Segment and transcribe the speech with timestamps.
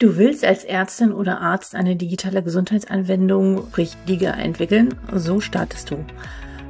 [0.00, 4.94] Du willst als Ärztin oder Arzt eine digitale Gesundheitsanwendung, sprich DIGA, entwickeln?
[5.12, 6.02] So startest du.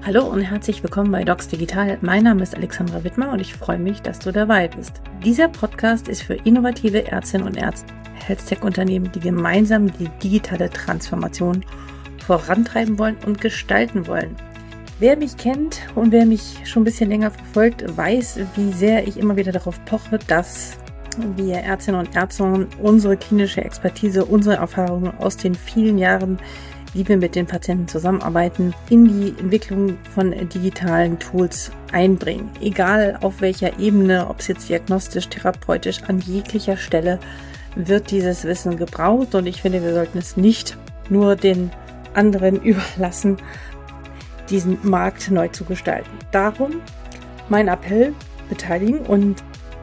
[0.05, 1.97] Hallo und herzlich willkommen bei Docs Digital.
[2.01, 5.01] Mein Name ist Alexandra Wittmer und ich freue mich, dass du dabei bist.
[5.25, 7.93] Dieser Podcast ist für innovative Ärztinnen und Ärzte,
[8.27, 11.65] Health-Tech-Unternehmen, die gemeinsam die digitale Transformation
[12.27, 14.35] vorantreiben wollen und gestalten wollen.
[14.99, 19.17] Wer mich kennt und wer mich schon ein bisschen länger verfolgt, weiß, wie sehr ich
[19.17, 20.80] immer wieder darauf poche, dass
[21.37, 26.39] wir Ärztinnen und Ärzte unsere klinische Expertise, unsere Erfahrungen aus den vielen Jahren,
[26.93, 32.51] wie wir mit den Patienten zusammenarbeiten, in die Entwicklung von digitalen Tools einbringen.
[32.61, 37.19] Egal auf welcher Ebene, ob es jetzt diagnostisch, therapeutisch, an jeglicher Stelle
[37.77, 40.77] wird dieses Wissen gebraucht und ich finde, wir sollten es nicht
[41.09, 41.71] nur den
[42.15, 43.37] anderen überlassen,
[44.49, 46.11] diesen Markt neu zu gestalten.
[46.33, 46.81] Darum
[47.49, 48.15] mein Appell,
[48.49, 49.43] beteiligen und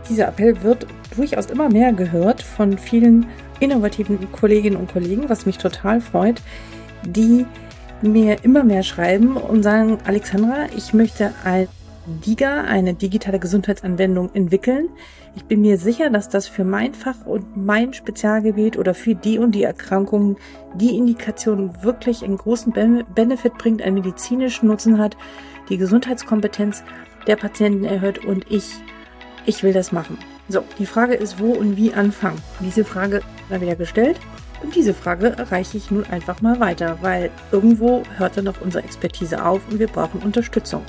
[0.10, 3.28] dieser Appell wird durchaus immer mehr gehört von vielen
[3.60, 6.42] innovativen Kolleginnen und Kollegen, was mich total freut,
[7.04, 7.46] die
[8.02, 11.68] mir immer mehr schreiben und sagen, Alexandra, ich möchte ein
[12.26, 14.90] DIGA, eine digitale Gesundheitsanwendung entwickeln.
[15.36, 19.38] Ich bin mir sicher, dass das für mein Fach und mein Spezialgebiet oder für die
[19.38, 20.38] und die Erkrankungen
[20.76, 22.74] die Indikation wirklich einen großen
[23.14, 25.18] Benefit bringt, einen medizinischen Nutzen hat,
[25.70, 26.84] die Gesundheitskompetenz
[27.28, 28.80] der Patienten erhöht und ich
[29.48, 30.20] ich will das machen.
[30.50, 32.40] So, die Frage ist, wo und wie anfangen.
[32.60, 34.20] Diese Frage war wieder gestellt
[34.62, 39.44] und diese Frage reiche ich nun einfach mal weiter, weil irgendwo hörte noch unsere Expertise
[39.44, 40.84] auf und wir brauchen Unterstützung.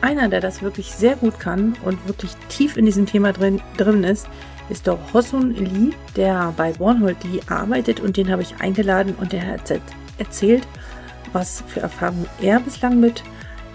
[0.00, 4.02] Einer, der das wirklich sehr gut kann und wirklich tief in diesem Thema drin, drin
[4.02, 4.26] ist,
[4.70, 9.32] ist doch Hossun Lee, der bei Bornhold Lee arbeitet und den habe ich eingeladen und
[9.32, 9.80] der hat
[10.18, 10.66] erzählt,
[11.32, 13.22] was für Erfahrungen er bislang mit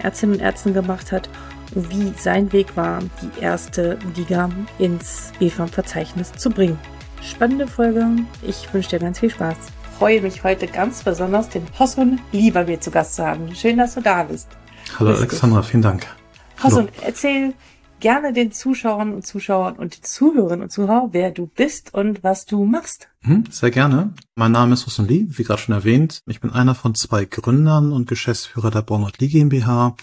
[0.00, 1.28] Ärztinnen und Ärzten gemacht hat
[1.74, 6.78] wie sein Weg war, die erste Liga ins BFAM-Verzeichnis zu bringen.
[7.22, 8.06] Spannende Folge.
[8.42, 9.56] Ich wünsche dir ganz viel Spaß.
[9.90, 13.54] Ich freue mich heute ganz besonders, den Hossun Lieber mir zu Gast zu haben.
[13.54, 14.48] Schön, dass du da bist.
[14.98, 16.06] Hallo Alexandra, vielen Dank.
[16.62, 17.54] Hossun, erzähl
[18.00, 22.46] gerne den Zuschauern und Zuschauern und den Zuhörern und Zuhörern, wer du bist und was
[22.46, 23.08] du machst.
[23.22, 24.14] Mhm, sehr gerne.
[24.34, 26.20] Mein Name ist Hossun Lee, wie gerade schon erwähnt.
[26.26, 29.94] Ich bin einer von zwei Gründern und Geschäftsführer der Bornholm Lee GmbH.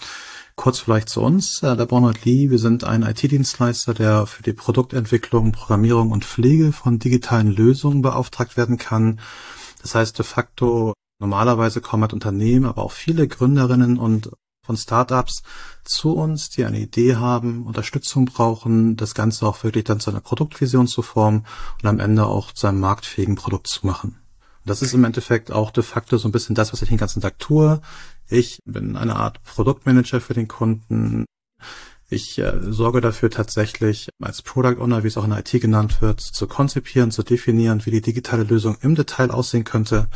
[0.58, 1.60] Kurz vielleicht zu uns.
[1.60, 6.98] Der Bornhold Lee, wir sind ein IT-Dienstleister, der für die Produktentwicklung, Programmierung und Pflege von
[6.98, 9.20] digitalen Lösungen beauftragt werden kann.
[9.82, 14.32] Das heißt de facto, normalerweise kommen halt Unternehmen, aber auch viele Gründerinnen und
[14.66, 15.44] von Startups
[15.84, 20.20] zu uns, die eine Idee haben, Unterstützung brauchen, das Ganze auch wirklich dann zu einer
[20.20, 21.46] Produktvision zu formen
[21.80, 24.18] und am Ende auch zu einem marktfähigen Produkt zu machen.
[24.68, 27.22] Das ist im Endeffekt auch de facto so ein bisschen das, was ich den ganzen
[27.22, 27.80] Tag tue.
[28.30, 31.24] Ich bin eine Art Produktmanager für den Kunden.
[32.10, 36.20] Ich äh, sorge dafür tatsächlich als Product Owner, wie es auch in IT genannt wird,
[36.20, 40.08] zu konzipieren, zu definieren, wie die digitale Lösung im Detail aussehen könnte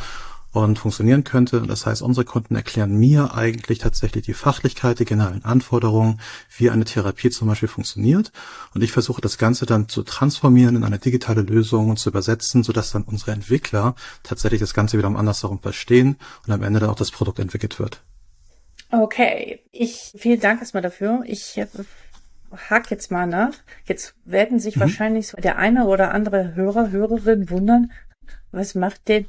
[0.61, 1.61] und funktionieren könnte.
[1.61, 6.19] Das heißt, unsere Kunden erklären mir eigentlich tatsächlich die Fachlichkeit, die generellen Anforderungen,
[6.55, 8.31] wie eine Therapie zum Beispiel funktioniert.
[8.73, 12.63] Und ich versuche das Ganze dann zu transformieren in eine digitale Lösung und zu übersetzen,
[12.63, 16.95] sodass dann unsere Entwickler tatsächlich das Ganze wieder andersherum verstehen und am Ende dann auch
[16.95, 18.01] das Produkt entwickelt wird.
[18.91, 21.23] Okay, ich vielen Dank erstmal dafür.
[21.25, 21.65] Ich äh,
[22.69, 23.53] hake jetzt mal nach.
[23.85, 24.81] Jetzt werden sich mhm.
[24.81, 27.91] wahrscheinlich der eine oder andere Hörer, Hörerin wundern,
[28.51, 29.25] was macht denn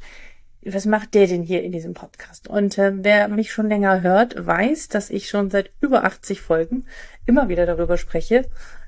[0.67, 2.49] was macht der denn hier in diesem Podcast?
[2.49, 6.87] Und äh, wer mich schon länger hört, weiß, dass ich schon seit über 80 Folgen
[7.27, 8.47] immer wieder darüber spreche.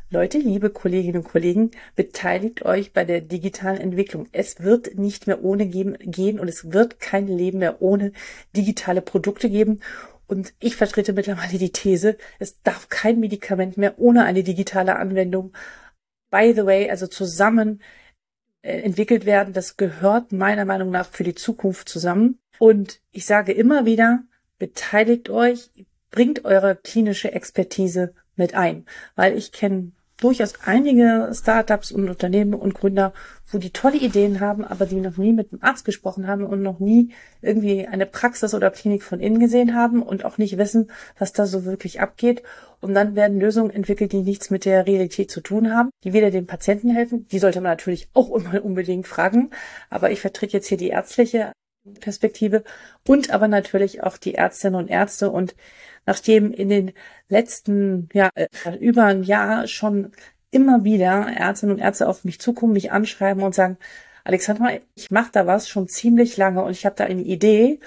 [0.08, 4.28] Leute, liebe Kolleginnen und Kollegen, beteiligt euch bei der digitalen Entwicklung.
[4.30, 8.12] Es wird nicht mehr ohne gehen und es wird kein Leben mehr ohne
[8.54, 9.80] digitale Produkte geben.
[10.28, 15.52] Und ich vertrete mittlerweile die These, es darf kein Medikament mehr ohne eine digitale Anwendung,
[16.30, 17.80] by the way, also zusammen
[18.66, 19.54] entwickelt werden.
[19.54, 22.38] Das gehört meiner Meinung nach für die Zukunft zusammen.
[22.58, 24.24] Und ich sage immer wieder,
[24.58, 25.70] beteiligt euch,
[26.10, 32.74] bringt eure klinische Expertise mit ein, weil ich kenne durchaus einige Startups und Unternehmen und
[32.74, 33.12] Gründer,
[33.50, 36.62] wo die tolle Ideen haben, aber die noch nie mit einem Arzt gesprochen haben und
[36.62, 40.90] noch nie irgendwie eine Praxis oder Klinik von innen gesehen haben und auch nicht wissen,
[41.18, 42.42] was da so wirklich abgeht.
[42.80, 46.30] Und dann werden Lösungen entwickelt, die nichts mit der Realität zu tun haben, die weder
[46.30, 47.26] den Patienten helfen.
[47.28, 49.50] Die sollte man natürlich auch immer unbedingt fragen.
[49.90, 51.52] Aber ich vertrete jetzt hier die ärztliche
[52.00, 52.64] Perspektive
[53.06, 55.54] und aber natürlich auch die Ärztinnen und Ärzte und
[56.06, 56.92] nachdem in den
[57.28, 58.48] letzten, ja, äh,
[58.80, 60.12] über ein Jahr schon
[60.50, 63.78] immer wieder Ärztinnen und Ärzte auf mich zukommen, mich anschreiben und sagen,
[64.24, 67.80] Alexandra, ich mache da was schon ziemlich lange und ich habe da eine Idee,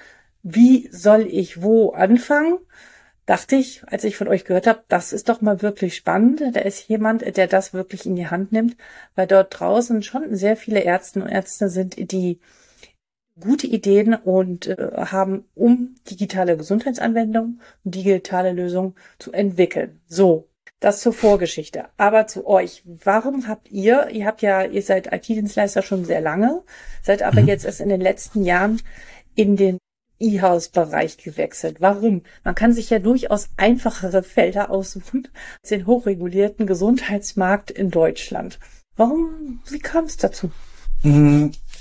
[0.44, 2.60] wie soll ich wo anfangen?
[3.30, 6.42] dachte ich, als ich von euch gehört habe, das ist doch mal wirklich spannend.
[6.54, 8.76] Da ist jemand, der das wirklich in die Hand nimmt,
[9.14, 12.40] weil dort draußen schon sehr viele Ärzte und Ärzte sind, die
[13.40, 20.02] gute Ideen und äh, haben, um digitale Gesundheitsanwendungen und digitale Lösungen zu entwickeln.
[20.08, 20.48] So,
[20.80, 21.86] das zur Vorgeschichte.
[21.98, 22.84] Aber zu euch.
[22.86, 26.64] Warum habt ihr, ihr habt ja, ihr seid IT-Dienstleister schon sehr lange,
[27.04, 27.48] seid aber mhm.
[27.48, 28.82] jetzt erst in den letzten Jahren
[29.36, 29.78] in den
[30.20, 31.78] E-House-Bereich gewechselt.
[31.80, 32.24] Warum?
[32.44, 35.28] Man kann sich ja durchaus einfachere Felder aussuchen
[35.62, 38.60] als den hochregulierten Gesundheitsmarkt in Deutschland.
[38.96, 39.62] Warum?
[39.70, 40.52] Wie kam es dazu?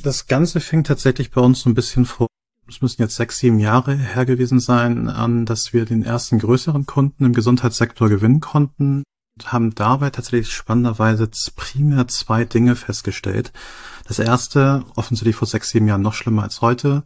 [0.03, 2.29] Das Ganze fing tatsächlich bei uns so ein bisschen vor,
[2.69, 6.87] es müssen jetzt sechs, sieben Jahre her gewesen sein, an, dass wir den ersten größeren
[6.87, 9.03] Kunden im Gesundheitssektor gewinnen konnten
[9.37, 13.53] und haben dabei tatsächlich spannenderweise primär zwei Dinge festgestellt.
[14.07, 17.05] Das erste, offensichtlich vor sechs, sieben Jahren noch schlimmer als heute,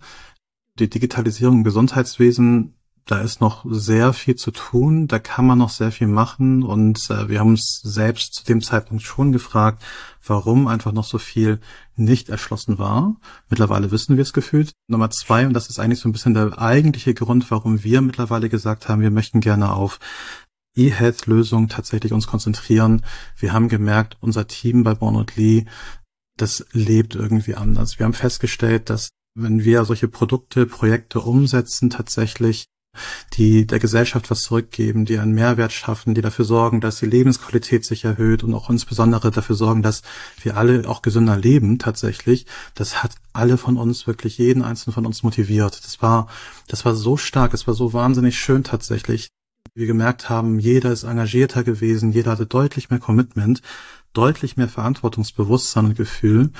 [0.78, 2.74] die Digitalisierung im Gesundheitswesen
[3.06, 7.10] da ist noch sehr viel zu tun, da kann man noch sehr viel machen und
[7.10, 9.82] äh, wir haben uns selbst zu dem Zeitpunkt schon gefragt,
[10.24, 11.60] warum einfach noch so viel
[11.96, 13.16] nicht erschlossen war.
[13.48, 14.72] Mittlerweile wissen wir es gefühlt.
[14.88, 18.48] Nummer zwei, und das ist eigentlich so ein bisschen der eigentliche Grund, warum wir mittlerweile
[18.48, 19.98] gesagt haben, wir möchten gerne auf
[20.76, 23.02] E-Health-Lösungen tatsächlich uns konzentrieren.
[23.36, 25.66] Wir haben gemerkt, unser Team bei Born Lee,
[26.36, 27.98] das lebt irgendwie anders.
[27.98, 32.66] Wir haben festgestellt, dass wenn wir solche Produkte, Projekte umsetzen, tatsächlich
[33.34, 37.84] die der Gesellschaft was zurückgeben, die einen Mehrwert schaffen, die dafür sorgen, dass die Lebensqualität
[37.84, 40.02] sich erhöht und auch insbesondere dafür sorgen, dass
[40.42, 42.46] wir alle auch gesünder leben tatsächlich.
[42.74, 45.84] Das hat alle von uns wirklich jeden einzelnen von uns motiviert.
[45.84, 46.28] Das war,
[46.68, 49.28] das war so stark, das war so wahnsinnig schön tatsächlich.
[49.74, 53.62] Wir gemerkt haben, jeder ist engagierter gewesen, jeder hatte deutlich mehr Commitment,
[54.12, 56.50] deutlich mehr Verantwortungsbewusstsein und Gefühl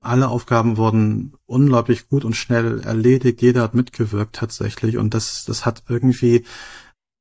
[0.00, 3.42] alle Aufgaben wurden unglaublich gut und schnell erledigt.
[3.42, 4.96] Jeder hat mitgewirkt tatsächlich.
[4.96, 6.44] Und das, das hat irgendwie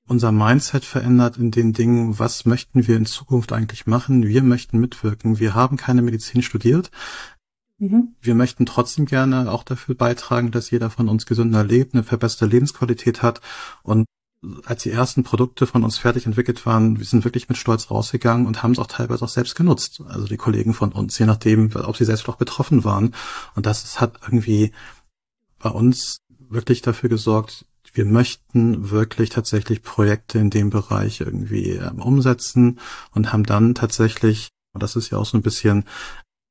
[0.07, 4.25] unser Mindset verändert in den Dingen, was möchten wir in Zukunft eigentlich machen?
[4.25, 5.39] Wir möchten mitwirken.
[5.39, 6.91] Wir haben keine Medizin studiert.
[7.79, 8.15] Mhm.
[8.21, 12.45] Wir möchten trotzdem gerne auch dafür beitragen, dass jeder von uns gesünder lebt, eine verbesserte
[12.45, 13.41] Lebensqualität hat.
[13.83, 14.05] Und
[14.65, 18.45] als die ersten Produkte von uns fertig entwickelt waren, wir sind wirklich mit Stolz rausgegangen
[18.45, 20.01] und haben es auch teilweise auch selbst genutzt.
[20.07, 23.15] Also die Kollegen von uns, je nachdem, ob sie selbst auch betroffen waren.
[23.55, 24.71] Und das hat irgendwie
[25.59, 26.19] bei uns
[26.49, 32.79] wirklich dafür gesorgt, wir möchten wirklich tatsächlich Projekte in dem Bereich irgendwie ähm, umsetzen
[33.11, 35.85] und haben dann tatsächlich, und das ist ja auch so ein bisschen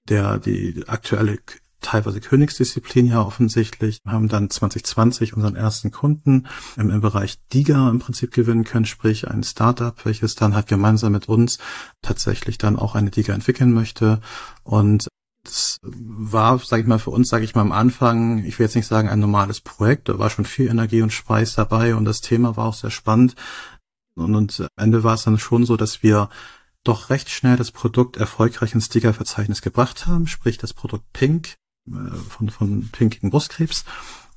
[0.09, 1.39] der, die aktuelle
[1.81, 6.47] teilweise Königsdisziplin ja offensichtlich, wir haben dann 2020 unseren ersten Kunden
[6.77, 11.13] im, im Bereich DIGA im Prinzip gewinnen können, sprich ein Startup, welches dann halt gemeinsam
[11.13, 11.59] mit uns
[12.03, 14.21] tatsächlich dann auch eine DIGA entwickeln möchte.
[14.65, 15.09] Und
[15.45, 18.75] das war, sage ich mal, für uns, sage ich mal, am Anfang, ich will jetzt
[18.75, 22.21] nicht sagen ein normales Projekt, da war schon viel Energie und Speis dabei und das
[22.21, 23.37] Thema war auch sehr spannend.
[24.17, 26.31] Und, und am Ende war es dann schon so, dass wir
[26.83, 31.57] doch recht schnell das Produkt erfolgreich ins Sticker-Verzeichnis gebracht haben, sprich das Produkt Pink
[32.29, 33.85] von, von pinkigen Brustkrebs.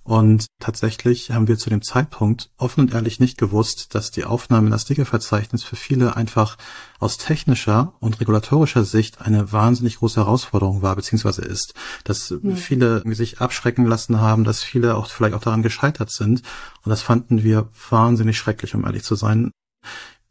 [0.10, 4.66] Und tatsächlich haben wir zu dem Zeitpunkt offen und ehrlich nicht gewusst, dass die Aufnahme
[4.66, 6.58] in das Stickerverzeichnis für viele einfach
[6.98, 11.76] aus technischer und regulatorischer Sicht eine wahnsinnig große Herausforderung war, beziehungsweise ist.
[12.06, 12.56] Dass ja.
[12.56, 16.42] viele sich abschrecken lassen haben, dass viele auch vielleicht auch daran gescheitert sind.
[16.84, 19.52] Und das fanden wir wahnsinnig schrecklich, um ehrlich zu sein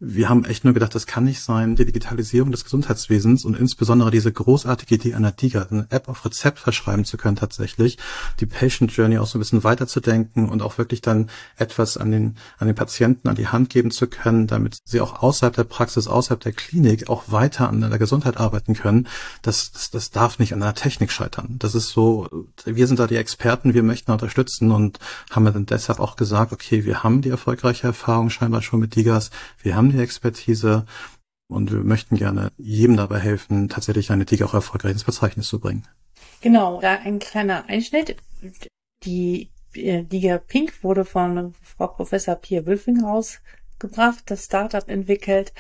[0.00, 4.12] wir haben echt nur gedacht, das kann nicht sein, die Digitalisierung des Gesundheitswesens und insbesondere
[4.12, 7.99] diese großartige Idee einer DIGA, eine App auf Rezept verschreiben zu können tatsächlich,
[8.39, 12.37] die Patient Journey auch so ein bisschen weiterzudenken und auch wirklich dann etwas an den,
[12.59, 16.07] an den Patienten an die Hand geben zu können, damit sie auch außerhalb der Praxis,
[16.07, 19.09] außerhalb der Klinik auch weiter an der Gesundheit arbeiten können.
[19.43, 21.57] Das, das, das darf nicht an der Technik scheitern.
[21.59, 25.00] Das ist so, wir sind da die Experten, wir möchten unterstützen und
[25.33, 29.31] haben dann deshalb auch gesagt, okay, wir haben die erfolgreiche Erfahrung scheinbar schon mit DIGAs,
[29.61, 30.85] wir haben haben die Expertise
[31.49, 35.61] und wir möchten gerne jedem dabei helfen, tatsächlich eine Tiger auch erfolgreich ins Verzeichnis zu
[35.61, 35.87] bringen.
[36.40, 38.16] Genau, da ein kleiner Einschnitt.
[39.04, 45.52] Die äh, Liga Pink wurde von Frau Professor Pia Wülfing rausgebracht, das Startup entwickelt.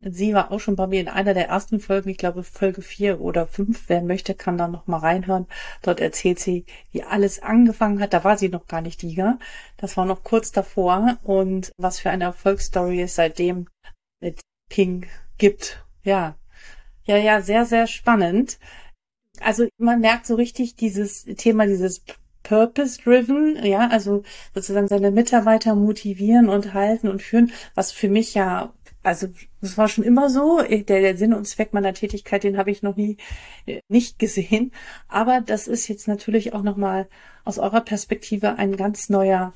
[0.00, 3.20] Sie war auch schon bei mir in einer der ersten Folgen, ich glaube Folge vier
[3.20, 3.88] oder fünf.
[3.88, 5.46] Wer möchte, kann da noch mal reinhören.
[5.82, 8.12] Dort erzählt sie, wie alles angefangen hat.
[8.12, 9.38] Da war sie noch gar nicht Liga.
[9.76, 11.18] Das war noch kurz davor.
[11.24, 13.66] Und was für eine Erfolgsstory es seitdem
[14.20, 14.40] mit
[14.70, 15.84] Pink gibt.
[16.04, 16.36] Ja.
[17.04, 18.58] Ja, ja, sehr, sehr spannend.
[19.40, 22.02] Also man merkt so richtig dieses Thema, dieses
[22.48, 24.22] Purpose-driven, ja, also
[24.54, 29.28] sozusagen seine Mitarbeiter motivieren und halten und führen, was für mich ja also
[29.60, 30.60] das war schon immer so.
[30.62, 33.16] Der, der Sinn und Zweck meiner Tätigkeit, den habe ich noch nie
[33.66, 34.72] äh, nicht gesehen.
[35.08, 37.08] Aber das ist jetzt natürlich auch nochmal
[37.44, 39.52] aus eurer Perspektive ein ganz neuer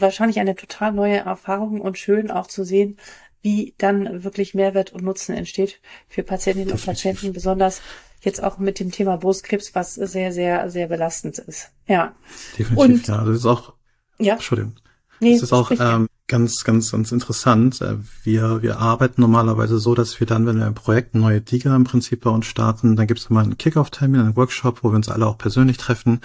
[0.00, 2.96] wahrscheinlich eine total neue Erfahrung und schön auch zu sehen,
[3.42, 7.80] wie dann wirklich Mehrwert und Nutzen entsteht für Patientinnen und Patienten, besonders
[8.22, 11.70] jetzt auch mit dem Thema Brustkrebs, was sehr, sehr, sehr belastend ist.
[11.86, 12.14] Ja.
[12.58, 13.24] Definitiv, und, ja.
[13.24, 13.74] Das ist auch,
[14.18, 14.34] ja.
[14.34, 14.74] Entschuldigung.
[15.20, 17.80] Nee, das ist auch ähm, ganz, ganz, ganz interessant.
[17.80, 21.42] Äh, wir, wir arbeiten normalerweise so, dass wir dann, wenn wir ein Projekt, eine neue
[21.50, 24.90] Liga im Prinzip bei uns starten, dann gibt es immer einen Kickoff-Termin, einen Workshop, wo
[24.90, 26.20] wir uns alle auch persönlich treffen.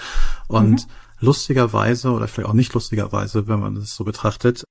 [0.47, 0.91] Und mhm.
[1.19, 4.65] lustigerweise, oder vielleicht auch nicht lustigerweise, wenn man das so betrachtet,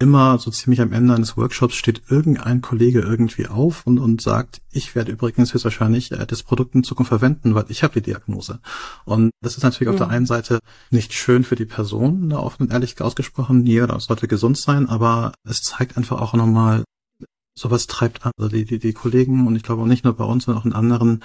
[0.00, 4.62] immer so ziemlich am Ende eines Workshops steht irgendein Kollege irgendwie auf und, und sagt,
[4.72, 8.60] ich werde übrigens höchstwahrscheinlich äh, das Produkt in Zukunft verwenden, weil ich habe die Diagnose.
[9.04, 9.94] Und das ist natürlich mhm.
[9.94, 10.58] auf der einen Seite
[10.90, 15.62] nicht schön für die Person, offen und ehrlich ausgesprochen, jeder sollte gesund sein, aber es
[15.62, 16.84] zeigt einfach auch nochmal,
[17.54, 18.32] sowas treibt an.
[18.38, 20.66] Also die, die, die Kollegen und ich glaube auch nicht nur bei uns, sondern auch
[20.66, 21.22] in anderen,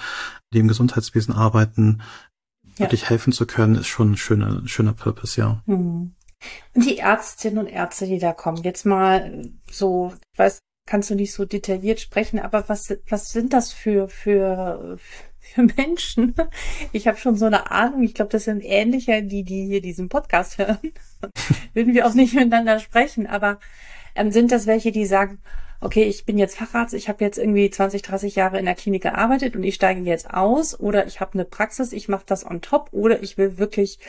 [0.53, 2.01] die im Gesundheitswesen arbeiten,
[2.77, 2.81] ja.
[2.81, 5.63] wirklich helfen zu können, ist schon ein schöner, schöner Purpose, ja.
[5.65, 6.11] Mhm.
[6.73, 11.15] Und die Ärztinnen und Ärzte, die da kommen, jetzt mal so, ich weiß, kannst du
[11.15, 14.97] nicht so detailliert sprechen, aber was, was sind das für, für,
[15.39, 16.35] für Menschen?
[16.91, 20.09] Ich habe schon so eine Ahnung, ich glaube, das sind ähnlicher, die, die hier diesen
[20.09, 20.79] Podcast hören.
[21.73, 23.59] Würden wir auch nicht miteinander sprechen, aber
[24.15, 25.39] ähm, sind das welche, die sagen,
[25.81, 29.03] okay, ich bin jetzt Facharzt, ich habe jetzt irgendwie 20, 30 Jahre in der Klinik
[29.03, 32.61] gearbeitet und ich steige jetzt aus oder ich habe eine Praxis, ich mache das on
[32.61, 33.99] top oder ich will wirklich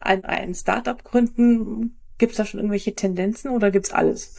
[0.00, 1.98] ein, ein Startup gründen?
[2.18, 4.36] Gibt es da schon irgendwelche Tendenzen oder gibt's alles?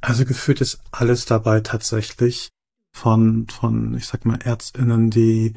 [0.00, 2.50] Also gefühlt ist alles dabei tatsächlich
[2.92, 5.54] von, von, ich sag mal, Ärztinnen, die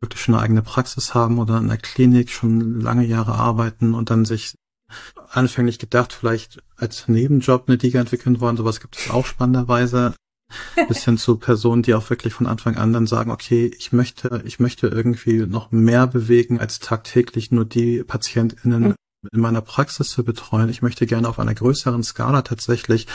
[0.00, 4.10] wirklich schon eine eigene Praxis haben oder in der Klinik schon lange Jahre arbeiten und
[4.10, 4.54] dann sich
[5.30, 8.56] anfänglich gedacht, vielleicht als Nebenjob eine Liga entwickeln wollen.
[8.56, 10.14] Sowas gibt es auch spannenderweise.
[10.88, 14.42] Bis hin zu Personen, die auch wirklich von Anfang an dann sagen, okay, ich möchte,
[14.44, 18.94] ich möchte irgendwie noch mehr bewegen, als tagtäglich nur die PatientInnen mhm.
[19.32, 20.68] in meiner Praxis zu betreuen.
[20.68, 23.06] Ich möchte gerne auf einer größeren Skala tatsächlich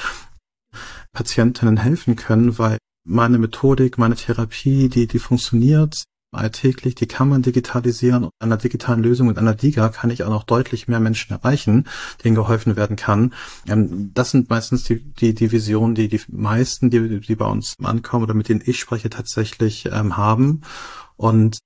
[1.11, 6.03] Patientinnen helfen können, weil meine Methodik, meine Therapie, die, die funktioniert
[6.35, 8.25] alltäglich, die kann man digitalisieren.
[8.25, 11.87] Und einer digitalen Lösung mit einer Diga kann ich auch noch deutlich mehr Menschen erreichen,
[12.23, 13.33] denen geholfen werden kann.
[13.67, 17.75] Ähm, das sind meistens die, die, die Visionen, die die meisten, die, die bei uns
[17.81, 20.61] ankommen oder mit denen ich spreche, tatsächlich ähm, haben.
[21.17, 21.59] Und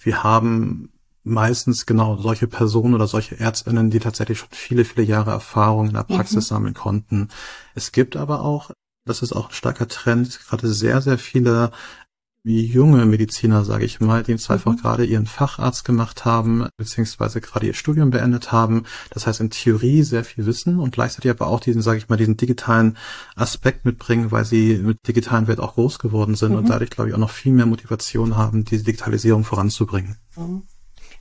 [0.00, 0.90] wir haben
[1.22, 5.94] meistens genau solche Personen oder solche Ärztinnen, die tatsächlich schon viele, viele Jahre Erfahrung in
[5.94, 6.54] der Praxis mhm.
[6.54, 7.28] sammeln konnten.
[7.74, 8.70] Es gibt aber auch
[9.06, 11.70] das ist auch ein starker Trend, gerade sehr, sehr viele
[12.46, 14.76] junge Mediziner, sage ich mal, die im Zweifel mhm.
[14.76, 18.84] gerade ihren Facharzt gemacht haben, beziehungsweise gerade ihr Studium beendet haben.
[19.10, 22.16] Das heißt in Theorie sehr viel wissen und gleichzeitig aber auch diesen, sage ich mal,
[22.16, 22.96] diesen digitalen
[23.34, 26.58] Aspekt mitbringen, weil sie mit digitalen Welt auch groß geworden sind mhm.
[26.58, 30.16] und dadurch, glaube ich, auch noch viel mehr Motivation haben, diese Digitalisierung voranzubringen.
[30.36, 30.62] Mhm.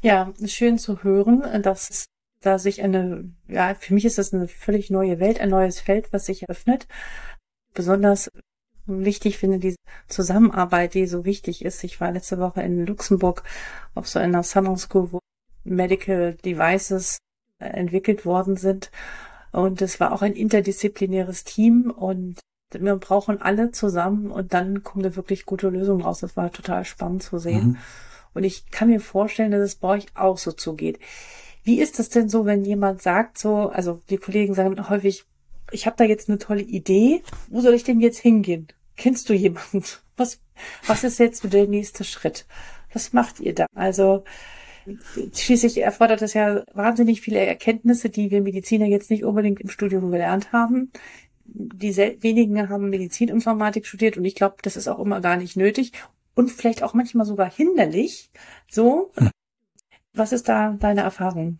[0.01, 2.05] Ja, schön zu hören, dass
[2.41, 6.09] da sich eine, ja, für mich ist das eine völlig neue Welt, ein neues Feld,
[6.11, 6.87] was sich eröffnet.
[7.73, 8.29] Besonders
[8.87, 9.77] wichtig finde, diese
[10.07, 11.83] Zusammenarbeit, die so wichtig ist.
[11.83, 13.43] Ich war letzte Woche in Luxemburg
[13.93, 15.19] auf so einer Summer School, wo
[15.63, 17.17] Medical Devices
[17.59, 18.91] äh, entwickelt worden sind.
[19.51, 22.39] Und es war auch ein interdisziplinäres Team und
[22.73, 26.19] wir brauchen alle zusammen und dann kommt eine wirklich gute Lösung raus.
[26.19, 27.67] Das war total spannend zu sehen.
[27.67, 27.77] Mhm.
[28.33, 30.99] Und ich kann mir vorstellen, dass es bei euch auch so zugeht.
[31.63, 35.25] Wie ist das denn so, wenn jemand sagt so, also die Kollegen sagen häufig,
[35.71, 37.21] ich habe da jetzt eine tolle Idee.
[37.49, 38.67] Wo soll ich denn jetzt hingehen?
[38.95, 39.83] Kennst du jemanden?
[40.17, 40.39] Was,
[40.87, 42.45] was ist jetzt der nächste Schritt?
[42.93, 43.65] Was macht ihr da?
[43.75, 44.23] Also,
[45.33, 50.11] schließlich erfordert das ja wahnsinnig viele Erkenntnisse, die wir Mediziner jetzt nicht unbedingt im Studium
[50.11, 50.89] gelernt haben.
[51.43, 55.91] Die wenigen haben Medizininformatik studiert und ich glaube, das ist auch immer gar nicht nötig
[56.33, 58.29] und vielleicht auch manchmal sogar hinderlich.
[58.71, 59.31] So, hm.
[60.13, 61.59] was ist da deine Erfahrung?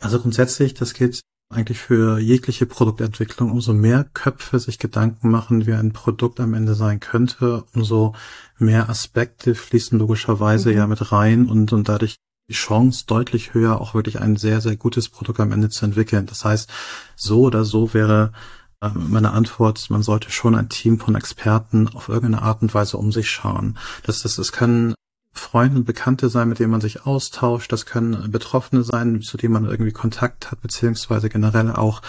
[0.00, 1.20] Also grundsätzlich, das gilt
[1.52, 6.74] eigentlich für jegliche Produktentwicklung, umso mehr Köpfe sich Gedanken machen, wie ein Produkt am Ende
[6.74, 8.14] sein könnte, umso
[8.58, 10.76] mehr Aspekte fließen logischerweise mhm.
[10.76, 12.16] ja mit rein und, und dadurch
[12.48, 16.26] die Chance deutlich höher, auch wirklich ein sehr, sehr gutes Produkt am Ende zu entwickeln.
[16.26, 16.70] Das heißt,
[17.16, 18.32] so oder so wäre
[18.80, 22.98] äh, meine Antwort, man sollte schon ein Team von Experten auf irgendeine Art und Weise
[22.98, 23.78] um sich schauen.
[24.02, 24.94] Das, das, das können
[25.32, 27.72] Freunde und Bekannte sein, mit denen man sich austauscht.
[27.72, 32.02] Das können Betroffene sein, zu denen man irgendwie Kontakt hat, beziehungsweise generell auch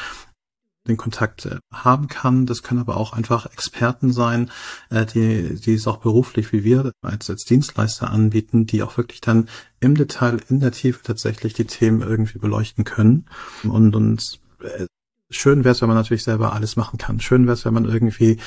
[0.87, 2.45] den Kontakt äh, haben kann.
[2.45, 4.51] Das können aber auch einfach Experten sein,
[4.89, 9.21] äh, die, die es auch beruflich wie wir als, als Dienstleister anbieten, die auch wirklich
[9.21, 9.47] dann
[9.79, 13.25] im Detail, in der Tiefe tatsächlich die Themen irgendwie beleuchten können.
[13.63, 14.87] Und, und äh,
[15.29, 17.19] schön wäre es, wenn man natürlich selber alles machen kann.
[17.19, 18.39] Schön wäre es, wenn man irgendwie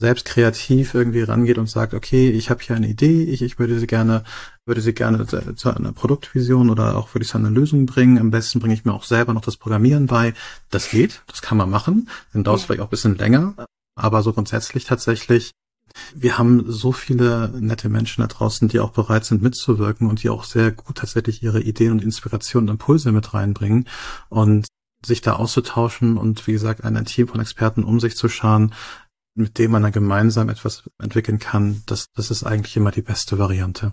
[0.00, 3.78] selbst kreativ irgendwie rangeht und sagt, okay, ich habe hier eine Idee, ich, ich würde
[3.80, 4.22] sie gerne,
[4.64, 8.18] würde sie gerne zu einer Produktvision oder auch würde ich zu einer Lösung bringen.
[8.18, 10.34] Am besten bringe ich mir auch selber noch das Programmieren bei.
[10.70, 12.08] Das geht, das kann man machen.
[12.32, 13.54] Dann dauert es vielleicht auch ein bisschen länger,
[13.96, 15.50] aber so grundsätzlich tatsächlich.
[16.14, 20.28] Wir haben so viele nette Menschen da draußen, die auch bereit sind mitzuwirken und die
[20.28, 23.88] auch sehr gut tatsächlich ihre Ideen und Inspirationen und Impulse mit reinbringen
[24.28, 24.66] und
[25.04, 28.74] sich da auszutauschen und wie gesagt ein Team von Experten um sich zu scharen,
[29.38, 33.38] mit dem man dann gemeinsam etwas entwickeln kann, das, das ist eigentlich immer die beste
[33.38, 33.92] Variante.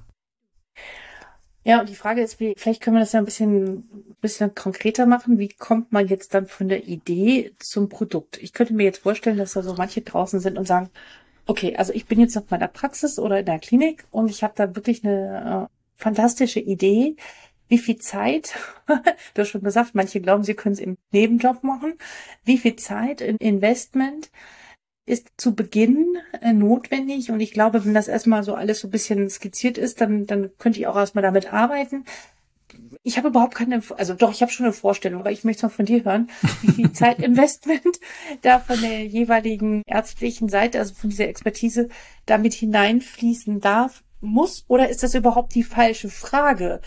[1.67, 5.07] Ja, und die Frage ist, wie, vielleicht können wir das ja ein bisschen, bisschen konkreter
[5.07, 5.39] machen.
[5.39, 8.37] Wie kommt man jetzt dann von der Idee zum Produkt?
[8.37, 10.91] Ich könnte mir jetzt vorstellen, dass da so manche draußen sind und sagen,
[11.47, 14.53] okay, also ich bin jetzt auf meiner Praxis oder in der Klinik und ich habe
[14.55, 17.15] da wirklich eine äh, fantastische Idee.
[17.67, 18.55] Wie viel Zeit,
[19.33, 21.95] du hast schon gesagt, manche glauben, sie können es im Nebenjob machen.
[22.43, 24.29] Wie viel Zeit, in Investment
[25.05, 28.91] ist zu Beginn äh, notwendig und ich glaube, wenn das erstmal so alles so ein
[28.91, 32.05] bisschen skizziert ist, dann, dann könnte ich auch erstmal damit arbeiten.
[33.03, 35.63] Ich habe überhaupt keine, also doch, ich habe schon eine Vorstellung, aber ich möchte es
[35.63, 36.29] noch von dir hören,
[36.61, 37.99] wie viel Zeitinvestment
[38.41, 41.89] da von der jeweiligen ärztlichen Seite, also von dieser Expertise,
[42.25, 46.81] damit hineinfließen darf, muss, oder ist das überhaupt die falsche Frage?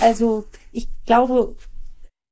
[0.00, 1.56] Also, ich glaube,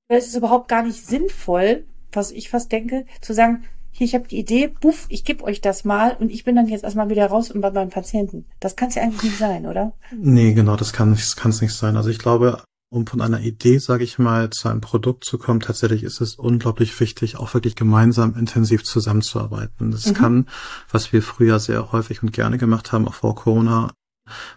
[0.08, 3.64] es ist überhaupt gar nicht sinnvoll, was ich fast denke, zu sagen,
[3.96, 6.68] hier, ich habe die Idee, buff, ich gebe euch das mal und ich bin dann
[6.68, 8.44] jetzt erstmal wieder raus und bei meinem Patienten.
[8.60, 9.92] Das kann es ja eigentlich nicht sein, oder?
[10.14, 11.96] Nee, genau, das kann es nicht sein.
[11.96, 15.60] Also ich glaube, um von einer Idee, sage ich mal, zu einem Produkt zu kommen,
[15.60, 19.90] tatsächlich ist es unglaublich wichtig, auch wirklich gemeinsam intensiv zusammenzuarbeiten.
[19.90, 20.14] Das mhm.
[20.14, 20.48] kann,
[20.90, 23.92] was wir früher sehr häufig und gerne gemacht haben, auch vor Corona,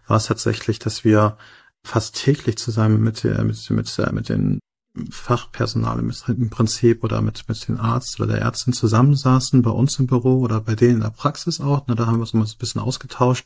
[0.08, 1.38] war es tatsächlich, dass wir
[1.86, 4.60] fast täglich zusammen mit, mit, mit, mit den
[5.12, 10.08] Fachpersonal im Prinzip oder mit, mit dem Arzt oder der Ärztin zusammensaßen, bei uns im
[10.08, 11.88] Büro oder bei denen in der Praxis auch.
[11.88, 13.46] Ne, da haben wir uns immer so ein bisschen ausgetauscht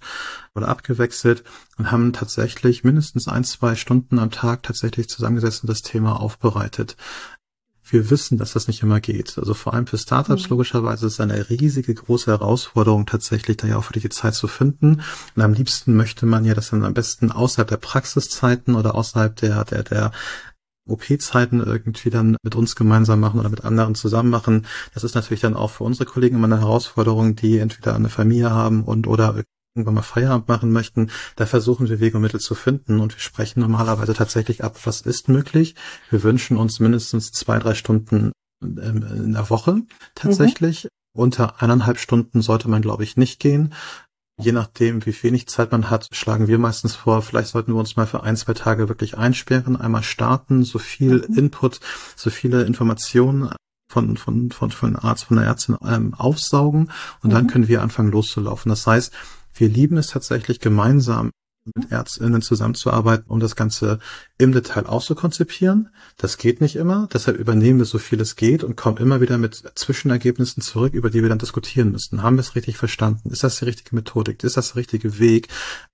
[0.55, 1.43] oder abgewechselt
[1.77, 6.97] und haben tatsächlich mindestens ein, zwei Stunden am Tag tatsächlich zusammengesetzt und das Thema aufbereitet.
[7.85, 9.37] Wir wissen, dass das nicht immer geht.
[9.37, 10.49] Also vor allem für Startups mhm.
[10.51, 14.47] logischerweise ist es eine riesige, große Herausforderung tatsächlich, da ja auch für die Zeit zu
[14.47, 15.01] finden.
[15.35, 19.35] Und am liebsten möchte man ja das dann am besten außerhalb der Praxiszeiten oder außerhalb
[19.35, 20.11] der, der, der
[20.87, 24.65] OP-Zeiten irgendwie dann mit uns gemeinsam machen oder mit anderen zusammen machen.
[24.93, 28.51] Das ist natürlich dann auch für unsere Kollegen immer eine Herausforderung, die entweder eine Familie
[28.51, 29.43] haben und oder
[29.75, 31.09] irgendwann mal Feierabend machen möchten.
[31.35, 35.01] Da versuchen wir Wege und Mittel zu finden und wir sprechen normalerweise tatsächlich ab, was
[35.01, 35.75] ist möglich.
[36.09, 38.31] Wir wünschen uns mindestens zwei, drei Stunden
[38.61, 39.81] ähm, in der Woche
[40.15, 40.85] tatsächlich.
[40.85, 40.89] Mhm.
[41.15, 43.73] Unter eineinhalb Stunden sollte man, glaube ich, nicht gehen.
[44.43, 47.95] Je nachdem, wie wenig Zeit man hat, schlagen wir meistens vor, vielleicht sollten wir uns
[47.95, 51.37] mal für ein, zwei Tage wirklich einsperren, einmal starten, so viel mhm.
[51.37, 51.79] Input,
[52.17, 53.51] so viele Informationen
[53.87, 57.33] von, von, von, von Arzt, von der Ärztin ähm, aufsaugen und mhm.
[57.33, 58.69] dann können wir anfangen loszulaufen.
[58.69, 59.13] Das heißt,
[59.53, 61.31] wir lieben es tatsächlich gemeinsam
[61.65, 63.99] mit ÄrztInnen zusammenzuarbeiten, um das Ganze
[64.37, 65.89] im Detail auszukonzipieren.
[66.17, 69.37] Das geht nicht immer, deshalb übernehmen wir so viel es geht und kommen immer wieder
[69.37, 72.21] mit Zwischenergebnissen zurück, über die wir dann diskutieren müssen.
[72.21, 73.29] Haben wir es richtig verstanden?
[73.29, 74.43] Ist das die richtige Methodik?
[74.43, 75.47] Ist das der richtige Weg,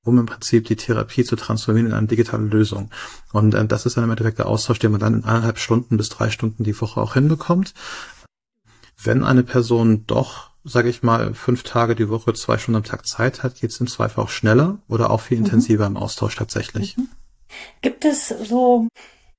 [0.04, 2.90] um im Prinzip die Therapie zu transformieren in eine digitale Lösung?
[3.32, 5.98] Und äh, das ist dann im Endeffekt der Austausch, den man dann in eineinhalb Stunden
[5.98, 7.74] bis drei Stunden die Woche auch hinbekommt.
[9.02, 13.06] Wenn eine Person doch sage ich mal, fünf Tage die Woche, zwei Stunden am Tag
[13.08, 15.46] Zeit hat, geht es im Zweifel auch schneller oder auch viel mhm.
[15.46, 15.98] intensiver mhm.
[15.98, 16.98] im Austausch tatsächlich.
[16.98, 17.10] Mhm.
[17.82, 18.88] Gibt es so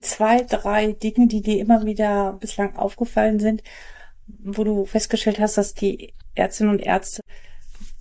[0.00, 3.62] zwei, drei Dinge, die dir immer wieder bislang aufgefallen sind,
[4.26, 7.22] wo du festgestellt hast, dass die Ärztinnen und Ärzte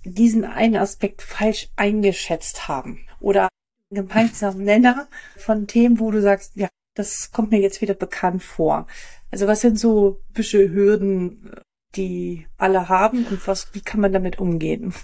[0.04, 3.00] diesen einen Aspekt falsch eingeschätzt haben?
[3.20, 3.48] Oder
[3.90, 8.86] gemeinsamen Nenner von Themen, wo du sagst, ja, das kommt mir jetzt wieder bekannt vor.
[9.30, 11.52] Also was sind so bisschen Hürden,
[11.96, 14.94] die alle haben und was, wie kann man damit umgehen?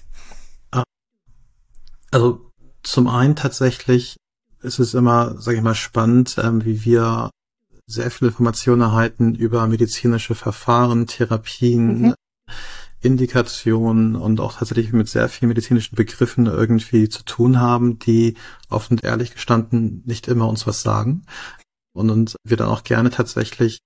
[0.70, 0.84] Ah.
[2.10, 2.50] Also
[2.82, 4.16] zum einen tatsächlich
[4.62, 7.30] ist es immer, sage ich mal, spannend, ähm, wie wir
[7.86, 12.14] sehr viele Informationen erhalten über medizinische Verfahren, Therapien, mhm.
[13.00, 18.36] Indikationen und auch tatsächlich mit sehr vielen medizinischen Begriffen irgendwie zu tun haben, die
[18.68, 21.24] offen und ehrlich gestanden nicht immer uns was sagen.
[21.92, 23.78] Und, und wir dann auch gerne tatsächlich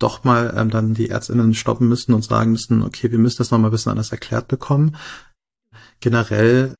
[0.00, 3.50] doch mal ähm, dann die Ärztinnen stoppen müssen und sagen müssen, okay, wir müssen das
[3.50, 4.96] noch mal ein bisschen anders erklärt bekommen.
[6.00, 6.74] Generell,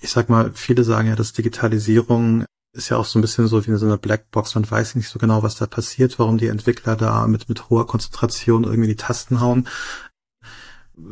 [0.00, 3.66] ich sag mal, viele sagen ja, dass Digitalisierung ist ja auch so ein bisschen so
[3.66, 4.54] wie so eine Blackbox.
[4.54, 7.86] Man weiß nicht so genau, was da passiert, warum die Entwickler da mit, mit hoher
[7.86, 9.66] Konzentration irgendwie die Tasten hauen.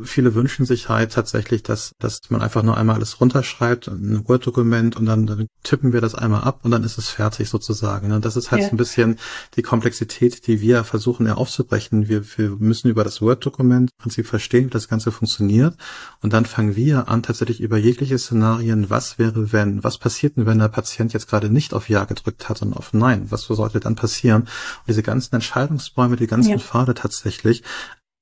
[0.02, 4.96] Viele wünschen sich halt tatsächlich, dass, dass man einfach nur einmal alles runterschreibt, ein Word-Dokument
[4.96, 8.06] und dann, dann tippen wir das einmal ab und dann ist es fertig sozusagen.
[8.06, 8.20] Und ne?
[8.20, 8.68] das ist halt ja.
[8.68, 9.18] so ein bisschen
[9.56, 12.08] die Komplexität, die wir versuchen ja aufzubrechen.
[12.08, 15.76] Wir, wir müssen über das Word-Dokument im Prinzip verstehen, wie das Ganze funktioniert
[16.20, 20.46] und dann fangen wir an, tatsächlich über jegliche Szenarien, was wäre wenn, was passiert denn,
[20.46, 23.80] wenn der Patient jetzt gerade nicht auf Ja gedrückt hat, und auf Nein, was sollte
[23.80, 24.42] dann passieren?
[24.42, 26.58] Und diese ganzen Entscheidungsbäume, die ganzen ja.
[26.58, 27.62] Pfade tatsächlich,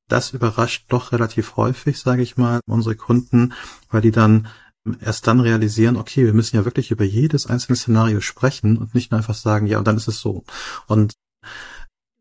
[0.08, 3.52] das überrascht doch relativ häufig, sage ich mal, unsere Kunden,
[3.90, 4.48] weil die dann
[5.00, 9.10] erst dann realisieren, okay, wir müssen ja wirklich über jedes einzelne Szenario sprechen und nicht
[9.10, 10.44] nur einfach sagen, ja, und dann ist es so.
[10.86, 11.14] Und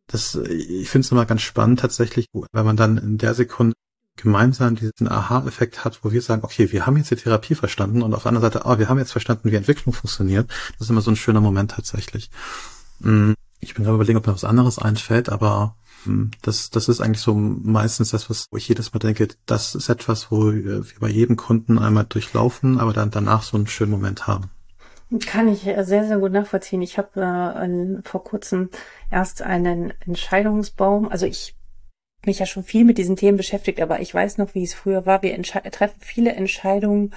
[0.07, 3.73] das, ich finde es immer ganz spannend tatsächlich, wenn man dann in der Sekunde
[4.15, 8.13] gemeinsam diesen Aha-Effekt hat, wo wir sagen, okay, wir haben jetzt die Therapie verstanden und
[8.13, 10.49] auf der anderen Seite, ah, wir haben jetzt verstanden, wie Entwicklung funktioniert.
[10.73, 12.29] Das ist immer so ein schöner Moment tatsächlich.
[13.01, 15.75] Hm, ich bin gerade überlegen, ob mir was anderes einfällt, aber
[16.41, 20.31] das, das ist eigentlich so meistens das, was ich jedes Mal denke, das ist etwas,
[20.31, 24.49] wo wir bei jedem Kunden einmal durchlaufen, aber dann danach so einen schönen Moment haben.
[25.27, 26.81] Kann ich sehr, sehr gut nachvollziehen.
[26.81, 28.69] Ich habe äh, vor kurzem
[29.11, 31.55] erst einen Entscheidungsbaum, also ich
[32.25, 35.05] mich ja schon viel mit diesen Themen beschäftigt, aber ich weiß noch, wie es früher
[35.05, 35.21] war.
[35.21, 37.13] Wir treffen viele Entscheidungen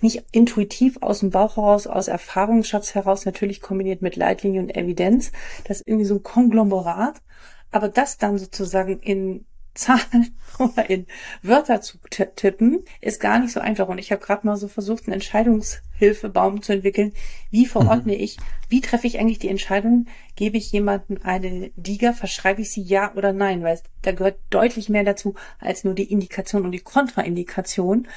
[0.00, 5.32] nicht intuitiv aus dem Bauch heraus, aus Erfahrungsschatz heraus, natürlich kombiniert mit Leitlinie und Evidenz.
[5.64, 7.22] Das ist irgendwie so ein Konglomerat.
[7.70, 9.44] Aber das dann sozusagen in
[9.78, 11.06] Zahlen oder in
[11.40, 13.86] Wörter zu tippen, ist gar nicht so einfach.
[13.86, 17.12] Und ich habe gerade mal so versucht, einen Entscheidungshilfebaum zu entwickeln.
[17.52, 18.20] Wie verordne mhm.
[18.20, 20.06] ich, wie treffe ich eigentlich die Entscheidung?
[20.34, 23.62] Gebe ich jemandem eine Diga, verschreibe ich sie ja oder nein?
[23.62, 28.08] Weil da gehört deutlich mehr dazu als nur die Indikation und die Kontraindikation.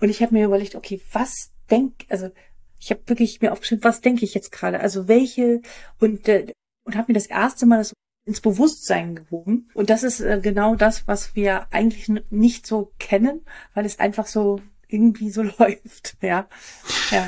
[0.00, 2.30] Und ich habe mir überlegt, okay, was denk, also
[2.78, 4.80] ich habe wirklich mir aufgeschrieben, was denke ich jetzt gerade?
[4.80, 5.60] Also welche
[5.98, 6.46] und äh,
[6.84, 7.92] und habe mir das erste Mal das
[8.24, 9.68] ins Bewusstsein gehoben.
[9.74, 13.42] Und das ist äh, genau das, was wir eigentlich nicht so kennen,
[13.74, 16.16] weil es einfach so irgendwie so läuft.
[16.20, 16.48] Ja.
[17.10, 17.26] ja.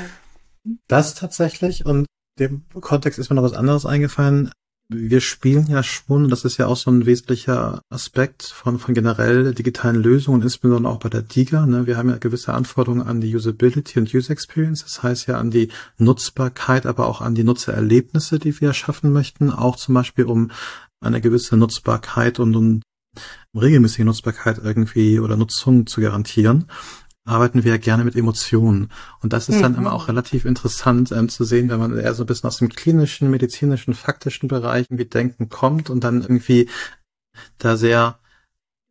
[0.87, 2.05] Das tatsächlich und
[2.39, 4.51] dem Kontext ist mir noch was anderes eingefallen.
[4.95, 9.53] Wir spielen ja schon, das ist ja auch so ein wesentlicher Aspekt von, von generell
[9.53, 11.65] digitalen Lösungen, insbesondere auch bei der DIGA.
[11.65, 11.87] Ne?
[11.87, 15.51] Wir haben ja gewisse Anforderungen an die Usability und User Experience, das heißt ja an
[15.51, 20.51] die Nutzbarkeit, aber auch an die Nutzererlebnisse, die wir schaffen möchten, auch zum Beispiel um
[21.01, 22.83] eine gewisse Nutzbarkeit und, und
[23.55, 26.65] regelmäßige Nutzbarkeit irgendwie oder Nutzung zu garantieren,
[27.25, 28.89] arbeiten wir ja gerne mit Emotionen.
[29.21, 29.79] Und das ist dann mhm.
[29.79, 32.69] immer auch relativ interessant ähm, zu sehen, wenn man eher so ein bisschen aus dem
[32.69, 36.69] klinischen, medizinischen, faktischen Bereich irgendwie denken kommt und dann irgendwie
[37.57, 38.19] da sehr,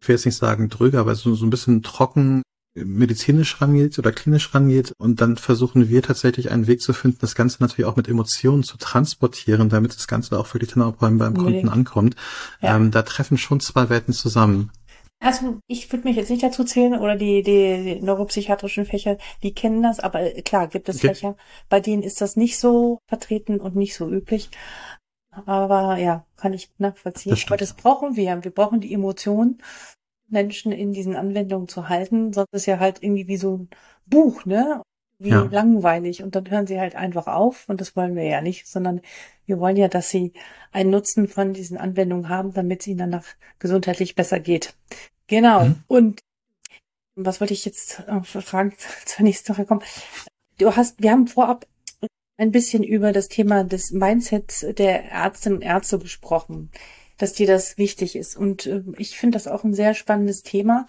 [0.00, 2.42] ich will jetzt nicht sagen drüger, aber so, so ein bisschen trocken
[2.74, 7.34] medizinisch rangeht oder klinisch rangeht und dann versuchen wir tatsächlich einen Weg zu finden, das
[7.34, 11.18] Ganze natürlich auch mit Emotionen zu transportieren, damit das Ganze auch wirklich dann auch beim,
[11.18, 12.16] beim Kunden ankommt.
[12.62, 12.76] Ja.
[12.76, 14.70] Ähm, da treffen schon zwei Welten zusammen.
[15.22, 19.80] Also ich würde mich jetzt nicht dazu zählen oder die, die, neuropsychiatrischen Fächer, die kennen
[19.82, 21.08] das, aber klar gibt es okay.
[21.08, 21.36] Fächer,
[21.68, 24.50] bei denen ist das nicht so vertreten und nicht so üblich.
[25.46, 27.30] Aber ja, kann ich nachvollziehen.
[27.30, 28.42] Das aber das brauchen wir.
[28.42, 29.62] Wir brauchen die Emotionen
[30.28, 33.70] Menschen in diesen Anwendungen zu halten, sonst ist ja halt irgendwie wie so ein
[34.06, 34.82] Buch, ne?
[35.22, 35.48] Wie ja.
[35.50, 36.22] langweilig.
[36.22, 39.00] Und dann hören sie halt einfach auf und das wollen wir ja nicht, sondern
[39.46, 40.32] wir wollen ja, dass sie
[40.72, 43.24] einen Nutzen von diesen Anwendungen haben, damit es ihnen danach
[43.58, 44.74] gesundheitlich besser geht.
[45.26, 45.64] Genau.
[45.64, 45.74] Mhm.
[45.86, 46.20] Und
[47.14, 49.82] was wollte ich jetzt äh, fragen zur nächsten Woche kommen?
[50.58, 51.66] Du hast, wir haben vorab
[52.38, 56.70] ein bisschen über das Thema des Mindsets der Ärztinnen und Ärzte gesprochen
[57.22, 58.36] dass dir das wichtig ist.
[58.36, 60.88] Und äh, ich finde das auch ein sehr spannendes Thema,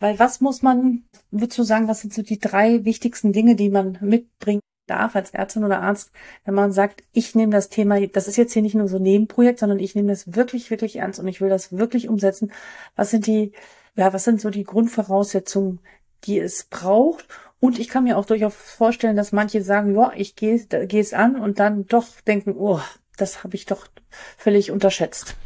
[0.00, 3.70] weil was muss man, würdest du sagen, was sind so die drei wichtigsten Dinge, die
[3.70, 6.10] man mitbringen darf als Ärztin oder Arzt,
[6.44, 9.02] wenn man sagt, ich nehme das Thema, das ist jetzt hier nicht nur so ein
[9.02, 12.52] Nebenprojekt, sondern ich nehme das wirklich, wirklich ernst und ich will das wirklich umsetzen.
[12.96, 13.52] Was sind die,
[13.96, 15.80] ja, was sind so die Grundvoraussetzungen,
[16.24, 17.28] die es braucht?
[17.60, 21.12] Und ich kann mir auch durchaus vorstellen, dass manche sagen, ja, ich gehe gehe es
[21.12, 22.80] an und dann doch denken, oh,
[23.16, 23.88] das habe ich doch
[24.36, 25.36] völlig unterschätzt.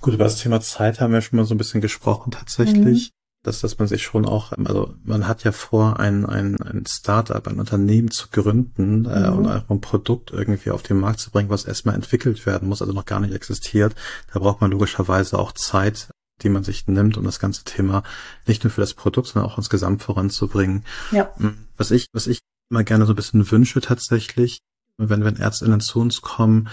[0.00, 3.12] Gut, über das Thema Zeit haben wir schon mal so ein bisschen gesprochen tatsächlich.
[3.44, 7.46] Dass, dass man sich schon auch, also man hat ja vor, ein, ein, ein Startup,
[7.46, 9.36] ein Unternehmen zu gründen äh, mhm.
[9.36, 12.82] und einfach ein Produkt irgendwie auf den Markt zu bringen, was erstmal entwickelt werden muss,
[12.82, 13.94] also noch gar nicht existiert.
[14.32, 16.08] Da braucht man logischerweise auch Zeit,
[16.42, 18.02] die man sich nimmt, um das ganze Thema
[18.46, 20.84] nicht nur für das Produkt, sondern auch insgesamt voranzubringen.
[21.12, 21.32] Ja.
[21.36, 24.60] Hm, was ich, was ich immer gerne so ein bisschen wünsche tatsächlich,
[24.96, 26.68] wenn, wenn Ärztinnen zu uns kommen,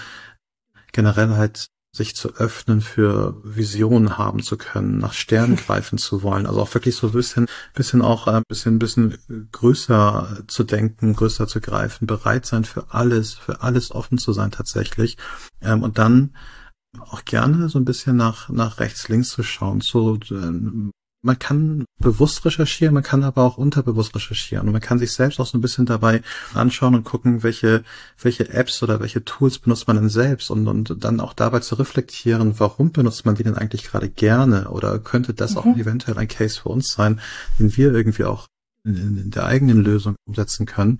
[0.91, 6.45] generell halt sich zu öffnen für Visionen haben zu können, nach Sternen greifen zu wollen,
[6.45, 9.17] also auch wirklich so ein bisschen, bisschen auch ein bisschen, bisschen
[9.51, 14.51] größer zu denken, größer zu greifen, bereit sein für alles, für alles offen zu sein
[14.51, 15.17] tatsächlich,
[15.61, 16.35] ähm, und dann
[16.99, 20.91] auch gerne so ein bisschen nach, nach rechts, links zu schauen, so, äh,
[21.25, 25.39] man kann bewusst recherchieren, man kann aber auch unterbewusst recherchieren und man kann sich selbst
[25.39, 26.21] auch so ein bisschen dabei
[26.53, 27.83] anschauen und gucken, welche,
[28.21, 31.75] welche Apps oder welche Tools benutzt man denn selbst und, und dann auch dabei zu
[31.75, 35.57] reflektieren, warum benutzt man die denn eigentlich gerade gerne oder könnte das mhm.
[35.57, 37.19] auch eventuell ein Case für uns sein,
[37.59, 38.47] den wir irgendwie auch
[38.83, 40.99] in, in der eigenen Lösung umsetzen können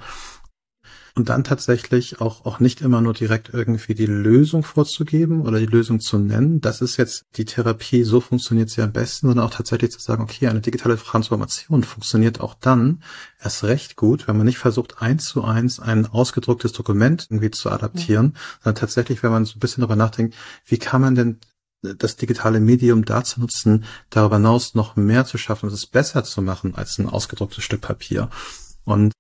[1.16, 5.66] und dann tatsächlich auch, auch nicht immer nur direkt irgendwie die Lösung vorzugeben oder die
[5.66, 6.60] Lösung zu nennen.
[6.60, 10.24] Das ist jetzt die Therapie, so funktioniert sie am besten, sondern auch tatsächlich zu sagen,
[10.24, 13.02] okay, eine digitale Transformation funktioniert auch dann
[13.42, 17.72] erst recht gut, wenn man nicht versucht, eins zu eins ein ausgedrucktes Dokument irgendwie zu
[17.72, 18.42] adaptieren, ja.
[18.64, 21.40] sondern tatsächlich, wenn man so ein bisschen darüber nachdenkt, wie kann man denn
[21.82, 26.76] das digitale Medium dazu nutzen, darüber hinaus noch mehr zu schaffen, es besser zu machen
[26.76, 28.30] als ein ausgedrucktes Stück Papier.
[28.84, 29.14] Und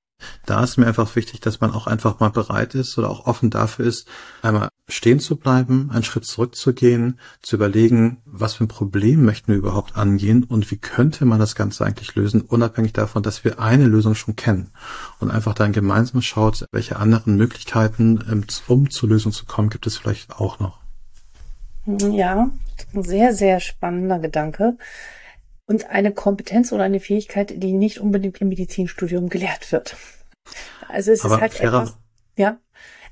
[0.45, 3.49] da ist mir einfach wichtig, dass man auch einfach mal bereit ist oder auch offen
[3.49, 4.07] dafür ist,
[4.41, 9.57] einmal stehen zu bleiben, einen Schritt zurückzugehen, zu überlegen, was für ein Problem möchten wir
[9.57, 13.85] überhaupt angehen und wie könnte man das Ganze eigentlich lösen, unabhängig davon, dass wir eine
[13.85, 14.71] Lösung schon kennen
[15.19, 19.87] und einfach dann gemeinsam schaut, welche anderen Möglichkeiten, ähm, um zur Lösung zu kommen, gibt
[19.87, 20.79] es vielleicht auch noch.
[21.85, 22.49] Ja,
[22.93, 24.77] sehr, sehr spannender Gedanke
[25.67, 29.97] und eine Kompetenz oder eine Fähigkeit, die nicht unbedingt im Medizinstudium gelehrt wird.
[30.87, 31.97] Also es Aber ist halt fairer, etwas,
[32.37, 32.59] ja,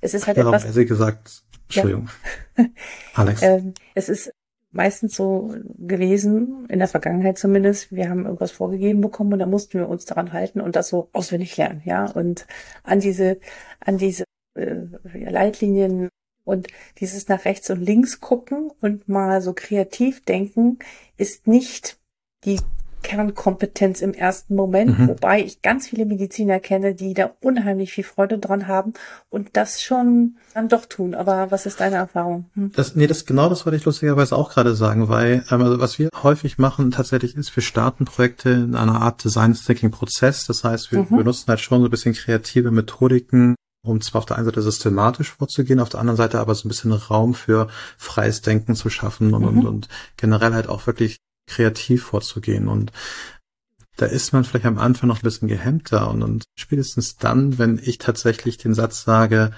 [0.02, 0.74] es ist halt etwas.
[0.74, 2.10] gesagt, Entschuldigung.
[2.58, 2.66] Ja.
[3.16, 3.42] Alex.
[3.42, 4.32] Ähm, es ist
[4.72, 9.80] meistens so gewesen, in der Vergangenheit zumindest, wir haben irgendwas vorgegeben bekommen und da mussten
[9.80, 12.48] wir uns daran halten und das so auswendig lernen, ja, und
[12.84, 13.40] an diese,
[13.80, 16.10] an diese äh, Leitlinien
[16.44, 16.68] und
[17.00, 20.80] dieses nach rechts und links gucken und mal so kreativ denken
[21.18, 21.98] ist nicht
[22.46, 22.60] die
[23.04, 25.08] Kernkompetenz im ersten Moment, mhm.
[25.10, 28.94] wobei ich ganz viele Mediziner kenne, die da unheimlich viel Freude dran haben
[29.30, 31.14] und das schon dann doch tun.
[31.14, 32.46] Aber was ist deine Erfahrung?
[32.56, 32.72] Hm?
[32.76, 36.00] Das, nee, das genau das wollte ich lustigerweise auch gerade sagen, weil ähm, also was
[36.00, 40.46] wir häufig machen tatsächlich ist, wir starten Projekte in einer Art Design Thinking Prozess.
[40.48, 41.18] Das heißt, wir mhm.
[41.18, 45.32] benutzen halt schon so ein bisschen kreative Methodiken, um zwar auf der einen Seite systematisch
[45.32, 49.34] vorzugehen, auf der anderen Seite aber so ein bisschen Raum für freies Denken zu schaffen
[49.34, 49.48] und, mhm.
[49.60, 52.68] und, und generell halt auch wirklich kreativ vorzugehen.
[52.68, 52.92] Und
[53.98, 57.80] da ist man vielleicht am Anfang noch ein bisschen gehemmter und, und spätestens dann, wenn
[57.82, 59.52] ich tatsächlich den Satz sage,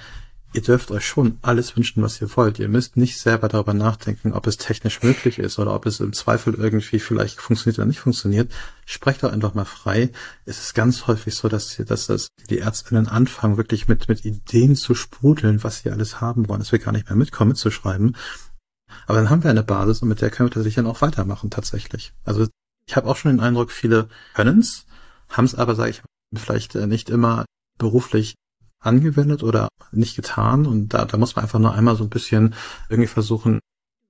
[0.56, 2.60] ihr dürft euch schon alles wünschen, was ihr wollt.
[2.60, 6.14] Ihr müsst nicht selber darüber nachdenken, ob es technisch möglich ist oder ob es im
[6.14, 8.52] Zweifel irgendwie vielleicht funktioniert oder nicht funktioniert.
[8.86, 10.12] Sprecht doch einfach mal frei.
[10.46, 14.76] Es ist ganz häufig so, dass, dass, dass die Ärztinnen anfangen, wirklich mit, mit Ideen
[14.76, 18.16] zu sprudeln, was sie alles haben wollen, dass wir gar nicht mehr mitkommen, mitzuschreiben.
[19.08, 21.50] Aber dann haben wir eine Basis und mit der können wir tatsächlich dann auch weitermachen
[21.50, 22.14] tatsächlich.
[22.24, 22.48] Also
[22.88, 24.86] ich habe auch schon den Eindruck, viele können's,
[25.30, 26.02] haben es aber, sage ich,
[26.34, 27.46] vielleicht äh, nicht immer
[27.78, 28.36] beruflich
[28.80, 30.66] angewendet oder nicht getan.
[30.66, 32.54] Und da, da muss man einfach nur einmal so ein bisschen
[32.90, 33.60] irgendwie versuchen,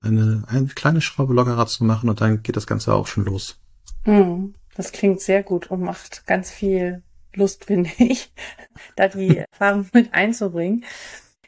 [0.02, 3.58] eine, eine kleine Schraube lockerer zu machen und dann geht das Ganze auch schon los.
[4.04, 7.02] Mm, das klingt sehr gut und macht ganz viel
[7.34, 8.32] Lust, finde ich,
[8.96, 10.84] da die Erfahrung mit einzubringen.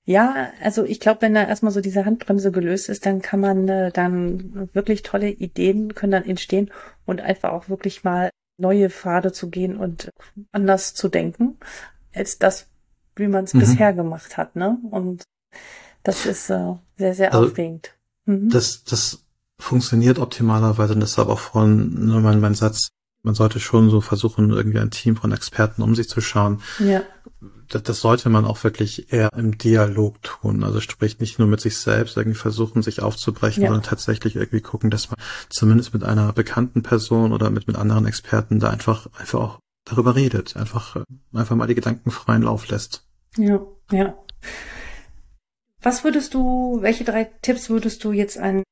[0.08, 3.68] Ja, also ich glaube, wenn da erstmal so diese Handbremse gelöst ist, dann kann man
[3.68, 6.70] äh, dann wirklich tolle Ideen können dann entstehen
[7.04, 10.10] und einfach auch wirklich mal neue Pfade zu gehen und
[10.50, 11.58] anders zu denken,
[12.14, 12.68] als das,
[13.16, 13.58] wie man es mhm.
[13.58, 14.78] bisher gemacht hat, ne?
[14.90, 15.24] Und
[16.04, 17.92] das ist äh, sehr, sehr also, aufregend.
[18.24, 18.48] Mhm.
[18.48, 19.26] Das, das
[19.58, 22.88] funktioniert optimalerweise und deshalb auch von nur mein, mein Satz,
[23.22, 26.62] man sollte schon so versuchen, irgendwie ein Team von Experten um sich zu schauen.
[26.78, 27.02] Ja
[27.68, 30.64] das, das sollte man auch wirklich eher im Dialog tun.
[30.64, 33.68] Also sprich nicht nur mit sich selbst irgendwie versuchen, sich aufzubrechen, ja.
[33.68, 38.06] sondern tatsächlich irgendwie gucken, dass man zumindest mit einer bekannten Person oder mit, mit anderen
[38.06, 40.56] Experten da einfach, einfach auch darüber redet.
[40.56, 43.06] Einfach, einfach mal die Gedanken freien Lauf lässt.
[43.36, 43.60] Ja,
[43.92, 44.18] ja.
[45.80, 48.64] Was würdest du, welche drei Tipps würdest du jetzt an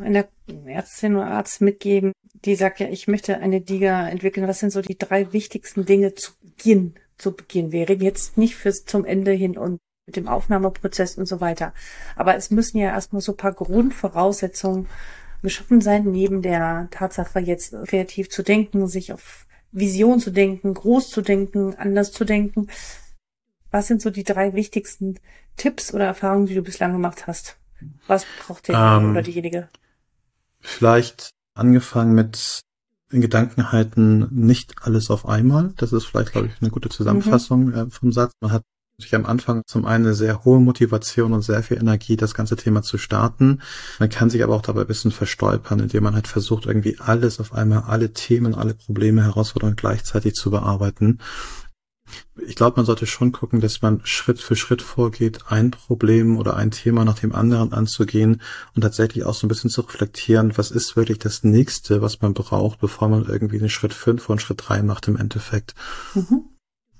[0.00, 0.26] einer
[0.64, 2.12] Ärztin oder Arzt mitgeben,
[2.44, 4.48] die sagt, ja, ich möchte eine DIGA entwickeln.
[4.48, 7.72] Was sind so die drei wichtigsten Dinge zu Beginn zu Beginn.
[7.72, 11.74] Wir reden jetzt nicht fürs zum Ende hin und mit dem Aufnahmeprozess und so weiter.
[12.14, 14.88] Aber es müssen ja erstmal so ein paar Grundvoraussetzungen
[15.42, 21.10] geschaffen sein, neben der Tatsache jetzt kreativ zu denken, sich auf Vision zu denken, groß
[21.10, 22.68] zu denken, anders zu denken.
[23.70, 25.18] Was sind so die drei wichtigsten
[25.56, 27.58] Tipps oder Erfahrungen, die du bislang gemacht hast?
[28.06, 29.68] Was braucht der ähm, oder diejenige?
[30.60, 32.60] Vielleicht angefangen mit
[33.10, 35.72] in Gedanken halten, nicht alles auf einmal.
[35.76, 37.74] Das ist vielleicht, glaube ich, eine gute Zusammenfassung mhm.
[37.74, 38.32] äh, vom Satz.
[38.40, 38.62] Man hat
[38.98, 42.56] sich am Anfang zum einen eine sehr hohe Motivation und sehr viel Energie, das ganze
[42.56, 43.60] Thema zu starten.
[43.98, 47.38] Man kann sich aber auch dabei ein bisschen verstolpern, indem man halt versucht, irgendwie alles
[47.38, 51.18] auf einmal, alle Themen, alle Probleme, Herausforderungen gleichzeitig zu bearbeiten.
[52.46, 56.56] Ich glaube, man sollte schon gucken, dass man Schritt für Schritt vorgeht, ein Problem oder
[56.56, 58.40] ein Thema nach dem anderen anzugehen
[58.74, 62.34] und tatsächlich auch so ein bisschen zu reflektieren, was ist wirklich das nächste, was man
[62.34, 65.74] braucht, bevor man irgendwie den Schritt fünf und Schritt drei macht im Endeffekt.
[66.14, 66.44] Mhm.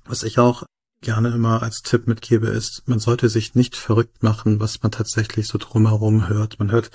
[0.04, 0.64] Was ich auch
[1.00, 5.46] gerne immer als Tipp mitgebe, ist, man sollte sich nicht verrückt machen, was man tatsächlich
[5.46, 6.58] so drumherum hört.
[6.58, 6.90] Man hört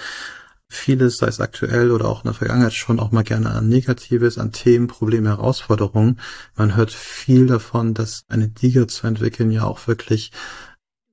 [0.72, 4.38] vieles, sei es aktuell oder auch in der Vergangenheit, schon auch mal gerne an Negatives,
[4.38, 6.20] an Themen, Probleme, Herausforderungen.
[6.56, 10.32] Man hört viel davon, dass eine Liga zu entwickeln ja auch wirklich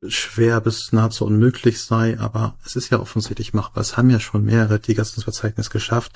[0.06, 3.80] schwer bis nahezu unmöglich sei, aber es ist ja offensichtlich machbar.
[3.80, 6.12] Es haben ja schon mehrere Ligas ins Verzeichnis geschafft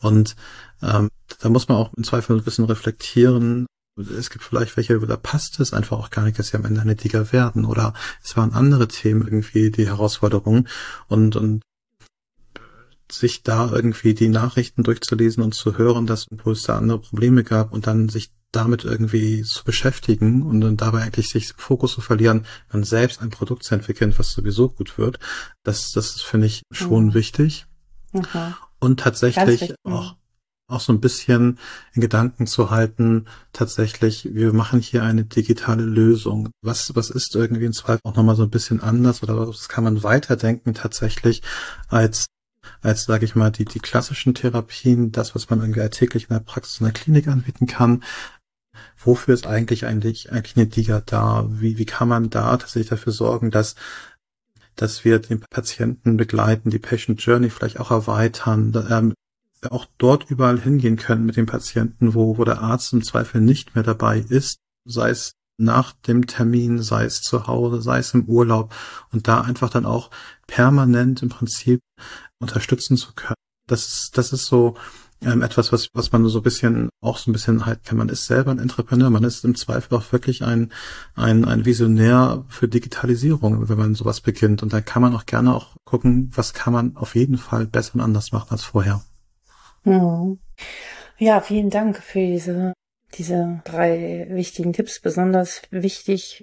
[0.00, 0.36] und
[0.82, 1.08] ähm,
[1.40, 3.66] da muss man auch im Zweifel ein bisschen reflektieren.
[3.96, 6.82] Es gibt vielleicht welche, da passt es einfach auch gar nicht, dass sie am Ende
[6.82, 10.68] eine Liga werden oder es waren andere Themen irgendwie die Herausforderungen
[11.08, 11.62] und, und
[13.12, 17.44] sich da irgendwie die Nachrichten durchzulesen und zu hören, dass wo es da andere Probleme
[17.44, 22.00] gab und dann sich damit irgendwie zu beschäftigen und dann dabei eigentlich sich Fokus zu
[22.02, 25.18] verlieren, dann selbst ein Produkt zu entwickeln, was sowieso gut wird.
[25.62, 27.14] Das, das finde ich schon mhm.
[27.14, 27.66] wichtig.
[28.12, 28.54] Mhm.
[28.78, 30.16] Und tatsächlich auch,
[30.68, 31.58] auch so ein bisschen
[31.94, 36.50] in Gedanken zu halten, tatsächlich, wir machen hier eine digitale Lösung.
[36.62, 39.84] Was, was ist irgendwie in Zweifel auch nochmal so ein bisschen anders oder was kann
[39.84, 41.42] man weiterdenken tatsächlich
[41.88, 42.26] als
[42.80, 46.40] als, sage ich mal, die, die klassischen Therapien, das, was man irgendwie alltäglich in der
[46.40, 48.02] Praxis in der Klinik anbieten kann.
[48.96, 51.46] Wofür ist eigentlich eigentlich, eigentlich eine DIGA da?
[51.48, 53.74] Wie, wie kann man da tatsächlich dafür sorgen, dass
[54.76, 59.14] dass wir den Patienten begleiten, die Patient Journey vielleicht auch erweitern, ähm,
[59.70, 63.74] auch dort überall hingehen können mit dem Patienten, wo, wo der Arzt im Zweifel nicht
[63.74, 68.24] mehr dabei ist, sei es nach dem Termin, sei es zu Hause, sei es im
[68.24, 68.74] Urlaub
[69.12, 70.10] und da einfach dann auch
[70.46, 71.80] permanent im Prinzip
[72.42, 73.36] unterstützen zu können.
[73.66, 74.76] Das, das ist so
[75.24, 78.26] ähm, etwas, was, was man so ein bisschen, auch so ein bisschen halt, man ist
[78.26, 80.72] selber ein Entrepreneur, man ist im Zweifel auch wirklich ein,
[81.14, 84.62] ein, ein Visionär für Digitalisierung, wenn man sowas beginnt.
[84.62, 87.94] Und da kann man auch gerne auch gucken, was kann man auf jeden Fall besser
[87.94, 89.02] und anders machen als vorher.
[89.84, 90.38] Hm.
[91.18, 92.72] Ja, vielen Dank für diese,
[93.14, 95.00] diese drei wichtigen Tipps.
[95.00, 96.42] Besonders wichtig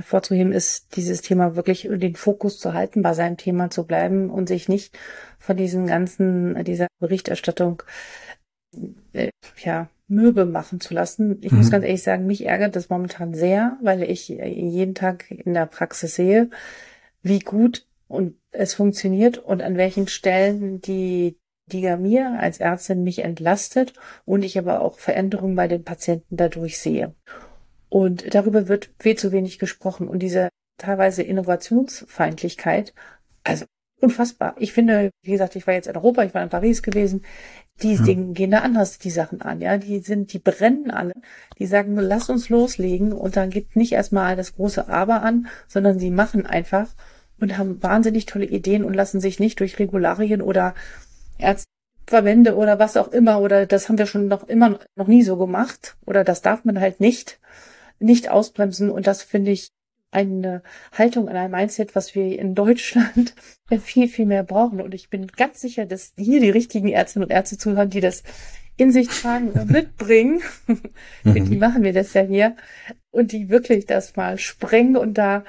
[0.00, 4.48] hervorzuheben ist, dieses Thema wirklich den Fokus zu halten, bei seinem Thema zu bleiben und
[4.48, 4.98] sich nicht
[5.38, 7.82] von diesen ganzen, dieser Berichterstattung,
[9.12, 9.30] äh,
[9.62, 11.38] ja, Möbe machen zu lassen.
[11.42, 11.58] Ich mhm.
[11.58, 15.66] muss ganz ehrlich sagen, mich ärgert das momentan sehr, weil ich jeden Tag in der
[15.66, 16.50] Praxis sehe,
[17.22, 21.38] wie gut und es funktioniert und an welchen Stellen die
[21.72, 23.92] die mir als Ärztin mich entlastet
[24.24, 27.14] und ich aber auch Veränderungen bei den Patienten dadurch sehe.
[27.90, 30.08] Und darüber wird viel zu wenig gesprochen.
[30.08, 30.48] Und diese
[30.78, 32.94] teilweise Innovationsfeindlichkeit,
[33.44, 33.66] also
[34.00, 34.54] unfassbar.
[34.58, 37.24] Ich finde, wie gesagt, ich war jetzt in Europa, ich war in Paris gewesen.
[37.82, 38.02] Die ja.
[38.02, 39.76] Dinge gehen da anders die Sachen an, ja.
[39.76, 41.12] Die sind, die brennen alle.
[41.58, 45.98] Die sagen, lass uns loslegen und dann gibt nicht erstmal das große Aber an, sondern
[45.98, 46.88] sie machen einfach
[47.40, 50.74] und haben wahnsinnig tolle Ideen und lassen sich nicht durch Regularien oder
[51.38, 55.36] Ärzteverbände oder was auch immer oder das haben wir schon noch immer noch nie so
[55.36, 57.40] gemacht oder das darf man halt nicht
[58.00, 58.90] nicht ausbremsen.
[58.90, 59.70] Und das finde ich
[60.10, 63.34] eine Haltung ein Mindset, was wir in Deutschland
[63.80, 64.80] viel, viel mehr brauchen.
[64.80, 68.22] Und ich bin ganz sicher, dass hier die richtigen Ärztinnen und Ärzte zuhören, die das
[68.76, 70.42] in sich tragen und mitbringen.
[71.22, 71.50] Mhm.
[71.50, 72.56] die machen wir das ja hier.
[73.10, 75.44] Und die wirklich das mal sprengen und da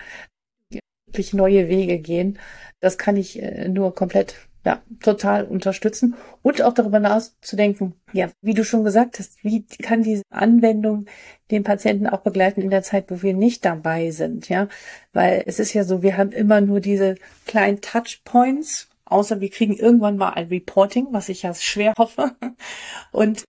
[1.06, 2.40] wirklich neue Wege gehen.
[2.82, 8.54] Das kann ich äh, nur komplett ja, total unterstützen und auch darüber nachzudenken, ja, wie
[8.54, 11.06] du schon gesagt hast, wie kann diese Anwendung
[11.50, 14.68] den Patienten auch begleiten in der Zeit, wo wir nicht dabei sind, ja,
[15.14, 17.16] weil es ist ja so, wir haben immer nur diese
[17.48, 22.36] kleinen Touchpoints, außer wir kriegen irgendwann mal ein Reporting, was ich ja schwer hoffe
[23.12, 23.44] und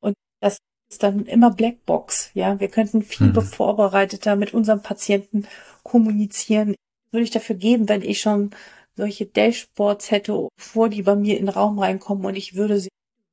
[0.00, 0.58] und das
[0.90, 3.40] ist dann immer Blackbox, ja, wir könnten viel mhm.
[3.40, 5.46] vorbereiteter mit unserem Patienten
[5.82, 6.74] kommunizieren.
[7.10, 8.50] Würde ich dafür geben, wenn ich schon
[8.96, 12.88] solche Dashboards hätte, vor die bei mir in den Raum reinkommen und ich würde sie,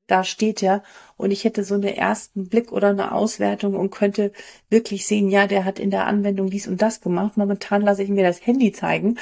[0.08, 0.84] da steht er,
[1.17, 4.32] und ich hätte so einen ersten Blick oder eine Auswertung und könnte
[4.69, 7.38] wirklich sehen, ja, der hat in der Anwendung dies und das gemacht.
[7.38, 9.17] Momentan lasse ich mir das Handy zeigen,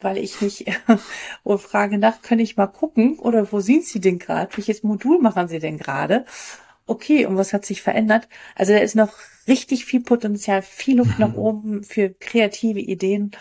[0.00, 0.66] weil ich mich
[1.44, 4.56] und frage nach, kann ich mal gucken oder wo sind Sie denn gerade?
[4.56, 6.24] Welches Modul machen Sie denn gerade?
[6.86, 8.28] Okay, und was hat sich verändert?
[8.54, 9.12] Also da ist noch
[9.46, 13.32] richtig viel Potenzial, viel Luft nach oben für kreative Ideen.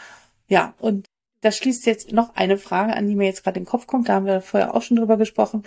[0.50, 1.07] Ja, und
[1.48, 4.10] das schließt jetzt noch eine Frage an, die mir jetzt gerade in den Kopf kommt.
[4.10, 5.64] Da haben wir vorher auch schon drüber gesprochen.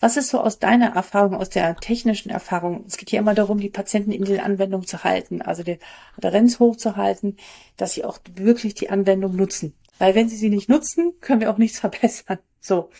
[0.00, 2.84] Was ist so aus deiner Erfahrung, aus der technischen Erfahrung?
[2.88, 5.78] Es geht hier immer darum, die Patienten in die Anwendung zu halten, also die
[6.16, 7.36] Adherenz hochzuhalten,
[7.76, 9.72] dass sie auch wirklich die Anwendung nutzen.
[9.98, 12.38] Weil wenn sie sie nicht nutzen, können wir auch nichts verbessern.
[12.60, 12.90] So.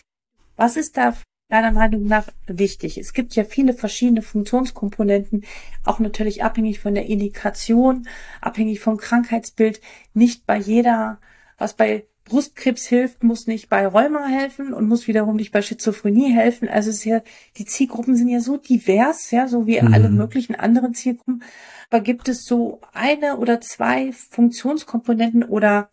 [0.55, 1.17] Was ist da
[1.49, 2.97] deiner Meinung nach wichtig?
[2.97, 5.43] Es gibt ja viele verschiedene Funktionskomponenten,
[5.83, 8.07] auch natürlich abhängig von der Indikation,
[8.39, 9.81] abhängig vom Krankheitsbild.
[10.13, 11.19] Nicht bei jeder,
[11.57, 16.31] was bei Brustkrebs hilft, muss nicht bei Rheuma helfen und muss wiederum nicht bei Schizophrenie
[16.31, 16.69] helfen.
[16.69, 17.21] Also es ist ja,
[17.57, 19.93] die Zielgruppen sind ja so divers, ja, so wie mhm.
[19.93, 21.43] alle möglichen anderen Zielgruppen.
[21.89, 25.89] Aber gibt es so eine oder zwei Funktionskomponenten oder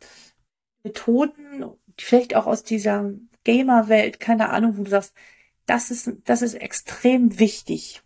[0.85, 1.65] Methoden,
[1.99, 3.11] vielleicht auch aus dieser
[3.43, 5.15] Gamer-Welt, keine Ahnung, wo du sagst,
[5.67, 8.01] das ist, das ist extrem wichtig.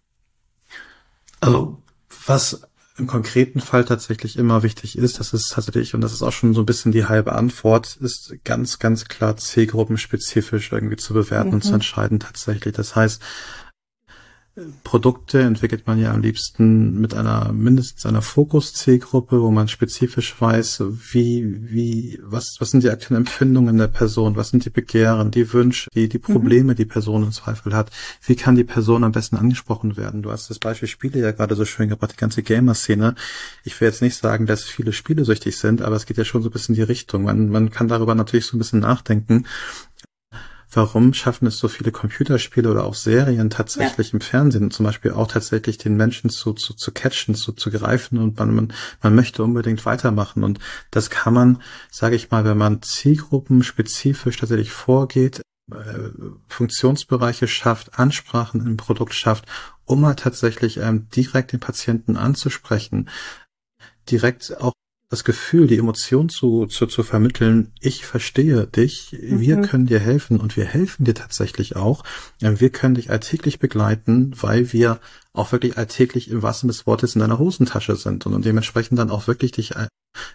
[1.41, 1.83] Also,
[2.27, 2.67] was
[2.99, 6.53] im konkreten Fall tatsächlich immer wichtig ist, das ist tatsächlich, und das ist auch schon
[6.53, 11.55] so ein bisschen die halbe Antwort, ist ganz, ganz klar zielgruppenspezifisch irgendwie zu bewerten mhm.
[11.55, 11.77] und zu mhm.
[11.77, 12.75] entscheiden tatsächlich.
[12.75, 13.23] Das heißt,
[14.85, 20.83] Produkte entwickelt man ja am liebsten mit einer mindestens einer Fokus-Zielgruppe, wo man spezifisch weiß,
[21.13, 25.51] wie, wie, was, was sind die aktuellen Empfindungen der Person, was sind die Begehren, die
[25.55, 26.23] Wünsche, die, die mhm.
[26.23, 26.77] Probleme, mhm.
[26.77, 27.91] die Person im Zweifel hat,
[28.27, 30.21] wie kann die Person am besten angesprochen werden.
[30.21, 33.15] Du hast das Beispiel Spiele ja gerade so schön gebracht, die ganze Gamer-Szene.
[33.65, 36.43] Ich will jetzt nicht sagen, dass viele Spiele süchtig sind, aber es geht ja schon
[36.43, 37.23] so ein bisschen in die Richtung.
[37.23, 39.47] Man, man kann darüber natürlich so ein bisschen nachdenken
[40.73, 44.15] warum schaffen es so viele Computerspiele oder auch Serien tatsächlich ja.
[44.15, 48.19] im Fernsehen zum Beispiel auch tatsächlich den Menschen zu, zu, zu catchen, zu, zu greifen
[48.19, 50.45] und man, man, man möchte unbedingt weitermachen.
[50.45, 50.59] Und
[50.91, 56.11] das kann man, sage ich mal, wenn man zielgruppenspezifisch tatsächlich vorgeht, äh,
[56.49, 59.45] Funktionsbereiche schafft, Ansprachen im Produkt schafft,
[59.85, 63.09] um halt tatsächlich ähm, direkt den Patienten anzusprechen,
[64.09, 64.73] direkt auch
[65.13, 69.41] das Gefühl, die Emotion zu, zu, zu vermitteln, ich verstehe dich, mhm.
[69.41, 72.03] wir können dir helfen und wir helfen dir tatsächlich auch.
[72.41, 75.01] Wir können dich alltäglich begleiten, weil wir
[75.35, 79.11] auch wirklich alltäglich im wahrsten des Wortes in deiner Hosentasche sind und, und dementsprechend dann
[79.11, 79.87] auch wirklich dich äh,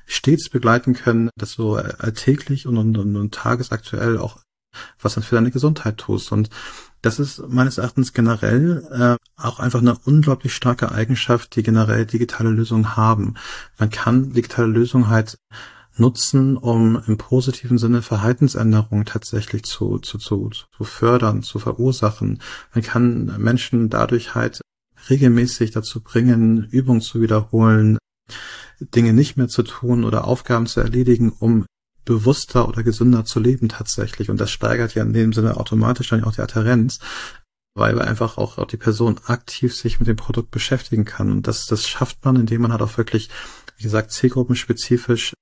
[0.05, 4.38] stets begleiten können, dass du alltäglich und, und, und, und tagesaktuell auch
[5.01, 6.32] was dann für deine Gesundheit tust.
[6.32, 6.51] Und
[7.08, 12.49] das ist meines Erachtens generell äh, auch einfach eine unglaublich starke Eigenschaft, die generell digitale
[12.49, 13.36] Lösungen haben.
[13.80, 15.38] Man kann digitale Lösungen halt
[15.95, 22.41] nutzen, um im positiven Sinne Verhaltensänderungen tatsächlich zu, zu, zu, zu fördern, zu verursachen.
[22.74, 24.60] Man kann Menschen dadurch halt
[25.10, 27.97] regelmäßig dazu bringen, Übungen zu wiederholen,
[28.82, 31.66] Dinge nicht mehr zu tun oder Aufgaben zu erledigen, um
[32.08, 34.30] bewusster oder gesünder zu leben tatsächlich.
[34.30, 36.99] Und das steigert ja in dem Sinne automatisch dann auch die Adherenz,
[37.76, 41.32] weil einfach auch, auch die Person aktiv sich mit dem Produkt beschäftigen kann.
[41.32, 43.30] Und das, das schafft man, indem man halt auch wirklich,
[43.78, 45.34] wie gesagt, zielgruppenspezifisch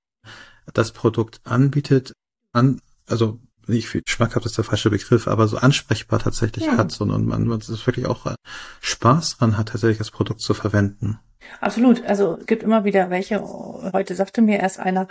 [0.73, 2.13] das Produkt anbietet,
[2.51, 6.77] an, also nicht viel schmackhaft ist der falsche Begriff, aber so ansprechbar tatsächlich ja.
[6.77, 8.35] hat, sondern man, man es wirklich auch äh,
[8.81, 11.19] Spaß dran hat, tatsächlich das Produkt zu verwenden.
[11.61, 12.03] Absolut.
[12.05, 13.41] Also gibt immer wieder welche.
[13.41, 15.07] Heute sagte mir erst einer,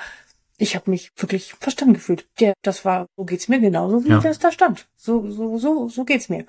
[0.56, 2.28] ich habe mich wirklich verstanden gefühlt.
[2.38, 4.20] Ja, das war, so geht's mir genauso, wie ja.
[4.20, 4.88] das da stand.
[4.96, 6.46] So, so, so, so geht's mir.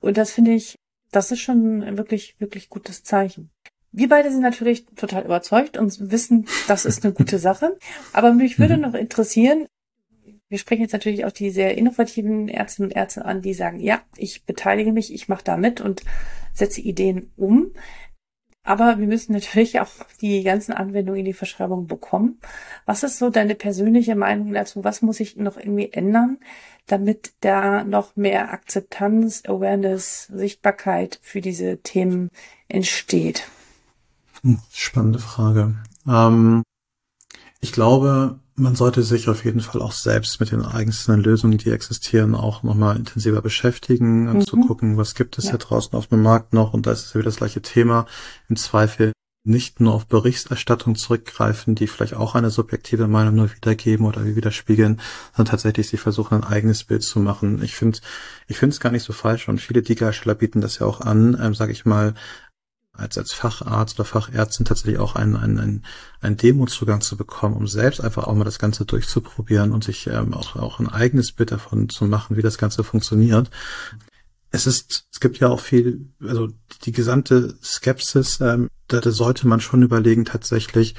[0.00, 0.76] Und das finde ich,
[1.10, 3.50] das ist schon ein wirklich, wirklich gutes Zeichen.
[3.90, 7.78] Wir beide sind natürlich total überzeugt und wissen, das ist eine gute Sache.
[8.12, 8.82] Aber mich würde mhm.
[8.82, 9.66] noch interessieren,
[10.50, 14.02] wir sprechen jetzt natürlich auch die sehr innovativen Ärztinnen und Ärzte an, die sagen, ja,
[14.16, 16.02] ich beteilige mich, ich mache da mit und
[16.54, 17.72] setze Ideen um.
[18.68, 19.88] Aber wir müssen natürlich auch
[20.20, 22.38] die ganzen Anwendungen in die Verschreibung bekommen.
[22.84, 24.84] Was ist so deine persönliche Meinung dazu?
[24.84, 26.36] Was muss ich noch irgendwie ändern,
[26.86, 32.28] damit da noch mehr Akzeptanz, Awareness, Sichtbarkeit für diese Themen
[32.68, 33.48] entsteht?
[34.42, 35.74] Hm, spannende Frage.
[36.06, 36.62] Ähm,
[37.60, 41.70] ich glaube, man sollte sich auf jeden Fall auch selbst mit den einzelnen Lösungen, die
[41.70, 44.46] existieren, auch nochmal intensiver beschäftigen und mhm.
[44.46, 45.50] zu gucken, was gibt es ja.
[45.50, 46.74] hier draußen auf dem Markt noch.
[46.74, 48.06] Und da ist es ja wieder das gleiche Thema.
[48.48, 49.12] Im Zweifel
[49.44, 55.00] nicht nur auf Berichterstattung zurückgreifen, die vielleicht auch eine subjektive Meinung nur wiedergeben oder widerspiegeln,
[55.34, 57.62] sondern tatsächlich sie versuchen, ein eigenes Bild zu machen.
[57.62, 57.98] Ich finde,
[58.46, 61.38] ich finde es gar nicht so falsch und viele Diga-Hersteller bieten das ja auch an,
[61.40, 62.14] ähm, sage ich mal,
[62.98, 65.84] als, als Facharzt oder Fachärztin tatsächlich auch einen, einen, einen,
[66.20, 70.34] einen Demo-Zugang zu bekommen, um selbst einfach auch mal das Ganze durchzuprobieren und sich ähm,
[70.34, 73.50] auch, auch ein eigenes Bild davon zu machen, wie das Ganze funktioniert.
[74.50, 76.48] Es ist, es gibt ja auch viel, also
[76.82, 80.94] die gesamte Skepsis, ähm, da, da sollte man schon überlegen tatsächlich,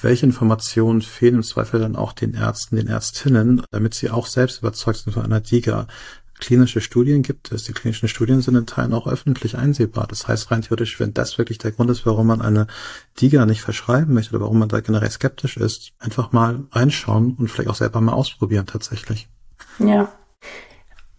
[0.00, 4.60] welche Informationen fehlen im Zweifel dann auch den Ärzten, den Ärztinnen, damit sie auch selbst
[4.60, 5.86] überzeugt sind von einer DIGA
[6.42, 7.62] klinische Studien gibt es.
[7.64, 10.08] Die klinischen Studien sind in Teilen auch öffentlich einsehbar.
[10.08, 12.66] Das heißt rein theoretisch, wenn das wirklich der Grund ist, warum man eine
[13.20, 17.48] DIGA nicht verschreiben möchte oder warum man da generell skeptisch ist, einfach mal reinschauen und
[17.48, 19.28] vielleicht auch selber mal ausprobieren tatsächlich.
[19.78, 20.12] Ja.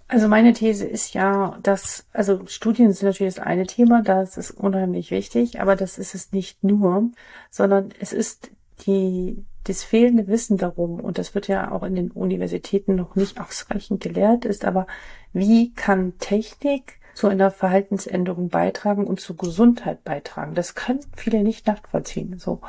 [0.10, 4.52] Also meine These ist ja, dass, also Studien sind natürlich das eine Thema, das ist
[4.52, 7.12] unheimlich wichtig, aber das ist es nicht nur,
[7.50, 8.52] sondern es ist
[8.86, 13.40] die das fehlende Wissen darum, und das wird ja auch in den Universitäten noch nicht
[13.40, 14.88] ausreichend gelehrt, ist aber,
[15.32, 20.56] wie kann Technik zu einer Verhaltensänderung beitragen und zur Gesundheit beitragen?
[20.56, 22.62] Das können viele nicht nachvollziehen, so.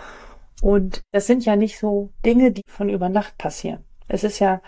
[0.63, 3.85] Und das sind ja nicht so Dinge, die von über Nacht passieren.
[4.07, 4.63] Es ist ja,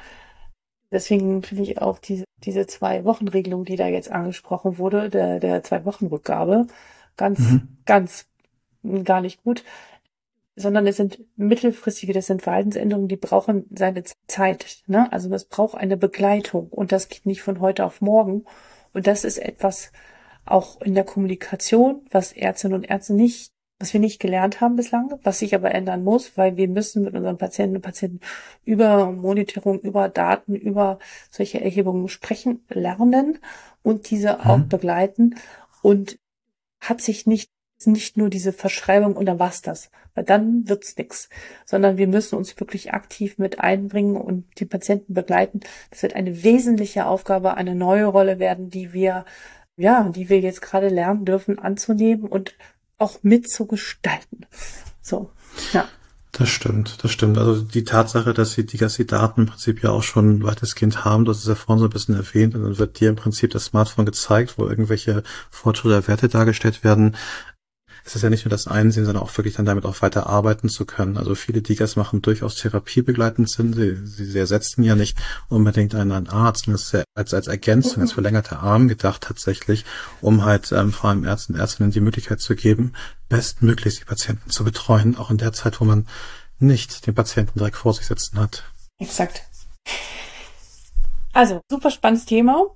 [0.91, 5.41] deswegen finde ich auch diese, diese zwei Wochen Regelung, die da jetzt angesprochen wurde, der,
[5.41, 6.67] der zwei Wochen Rückgabe,
[7.17, 7.79] ganz, mhm.
[7.87, 8.27] ganz
[9.05, 9.65] gar nicht gut
[10.57, 14.83] sondern es sind mittelfristige, das sind Verhaltensänderungen, die brauchen seine Zeit.
[14.87, 15.11] Ne?
[15.13, 18.45] Also es braucht eine Begleitung und das geht nicht von heute auf morgen.
[18.95, 19.93] Und das ist etwas
[20.47, 25.19] auch in der Kommunikation, was Ärztinnen und Ärzte nicht, was wir nicht gelernt haben bislang,
[25.23, 28.21] was sich aber ändern muss, weil wir müssen mit unseren Patienten und Patienten
[28.65, 30.99] über Monitoring, über Daten, über
[31.31, 33.39] solche Erhebungen sprechen, lernen
[33.83, 34.69] und diese auch mhm.
[34.69, 35.35] begleiten.
[35.83, 36.19] Und
[36.81, 37.51] hat sich nicht
[37.85, 41.29] nicht nur diese Verschreibung und dann war's das, weil dann wird's nix,
[41.67, 45.61] sondern wir müssen uns wirklich aktiv mit einbringen und die Patienten begleiten.
[45.91, 49.27] Das wird eine wesentliche Aufgabe, eine neue Rolle werden, die wir,
[49.77, 52.55] ja, die wir jetzt gerade lernen dürfen anzunehmen und
[52.97, 54.47] auch mitzugestalten.
[55.03, 55.31] So,
[55.75, 55.87] ja.
[56.33, 57.39] Das stimmt, das stimmt.
[57.39, 61.03] Also die Tatsache, dass sie die, dass die Daten im Prinzip ja auch schon weitestgehend
[61.03, 63.53] haben, das ist ja vorhin so ein bisschen erwähnt, und dann wird dir im Prinzip
[63.53, 67.17] das Smartphone gezeigt, wo irgendwelche Fortschritte der Werte dargestellt werden
[68.07, 70.69] es ist ja nicht nur das Einsehen, sondern auch wirklich dann damit auch weiter arbeiten
[70.69, 71.17] zu können.
[71.17, 73.73] Also viele Digas machen durchaus therapiebegleitend Sinn.
[73.73, 76.69] Sie, sie ersetzen ja nicht unbedingt einen Arzt.
[76.69, 79.85] Das ist ja als, als Ergänzung, als verlängerter Arm gedacht tatsächlich,
[80.21, 82.93] um halt ähm, vor allem Ärzten und Ärztinnen die Möglichkeit zu geben,
[83.29, 86.07] bestmöglich die Patienten zu betreuen, auch in der Zeit, wo man
[86.61, 88.63] nicht den Patienten direkt vor sich sitzen hat.
[89.01, 89.43] Exakt.
[91.33, 92.67] Also, super spannendes Thema.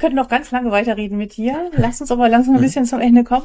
[0.00, 1.70] Wir könnten noch ganz lange weiterreden mit dir.
[1.76, 3.44] Lass uns aber langsam ein bisschen zum Ende kommen.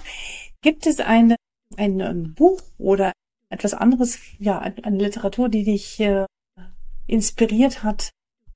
[0.61, 1.35] Gibt es eine,
[1.75, 3.11] ein Buch oder
[3.49, 6.23] etwas anderes, ja, eine Literatur, die dich äh,
[7.07, 8.11] inspiriert hat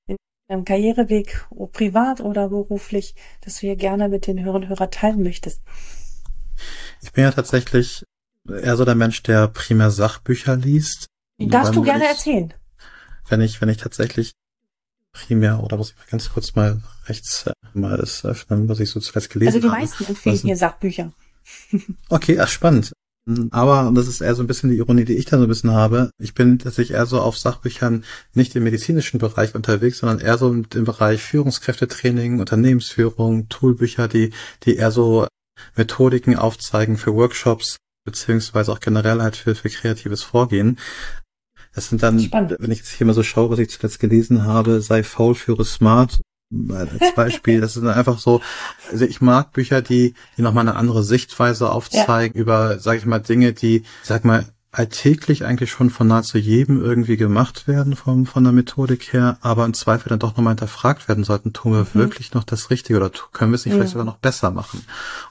[0.07, 0.15] in
[0.47, 5.21] deinem Karriereweg, privat oder beruflich, dass du hier gerne mit den Hörern und Hörern teilen
[5.21, 5.61] möchtest?
[7.01, 8.05] Ich bin ja tatsächlich
[8.47, 11.07] eher so der Mensch, der primär Sachbücher liest.
[11.37, 12.53] Darfst du gerne ich, erzählen?
[13.27, 14.31] Wenn ich, wenn ich tatsächlich
[15.11, 18.89] primär, oder muss ich mal ganz kurz mal rechts äh, mal das öffnen, was ich
[18.89, 19.65] so zuletzt gelesen habe.
[19.65, 21.11] Also die meisten empfehlen hier Sachbücher.
[22.09, 22.93] Okay, ach, spannend.
[23.51, 25.49] Aber, und das ist eher so ein bisschen die Ironie, die ich da so ein
[25.49, 28.03] bisschen habe, ich bin tatsächlich eher so auf Sachbüchern
[28.33, 34.31] nicht im medizinischen Bereich unterwegs, sondern eher so im Bereich Führungskräftetraining, Unternehmensführung, Toolbücher, die,
[34.63, 35.27] die eher so
[35.75, 40.79] Methodiken aufzeigen für Workshops, beziehungsweise auch generell halt für, für kreatives Vorgehen.
[41.79, 42.57] Das sind dann, Spannend.
[42.59, 45.63] wenn ich jetzt hier mal so schaue, was ich zuletzt gelesen habe, sei faul, führe
[45.63, 46.19] smart,
[46.71, 47.61] als Beispiel.
[47.61, 48.41] Das ist einfach so,
[48.91, 52.41] also ich mag Bücher, die, die nochmal eine andere Sichtweise aufzeigen ja.
[52.41, 57.15] über, sage ich mal, Dinge, die, sag mal, alltäglich eigentlich schon von nahezu jedem irgendwie
[57.15, 61.23] gemacht werden vom, von der Methodik her, aber im Zweifel dann doch nochmal hinterfragt werden
[61.23, 61.93] sollten, tun wir mhm.
[61.93, 63.77] wirklich noch das Richtige oder können wir es nicht ja.
[63.77, 64.83] vielleicht sogar noch besser machen?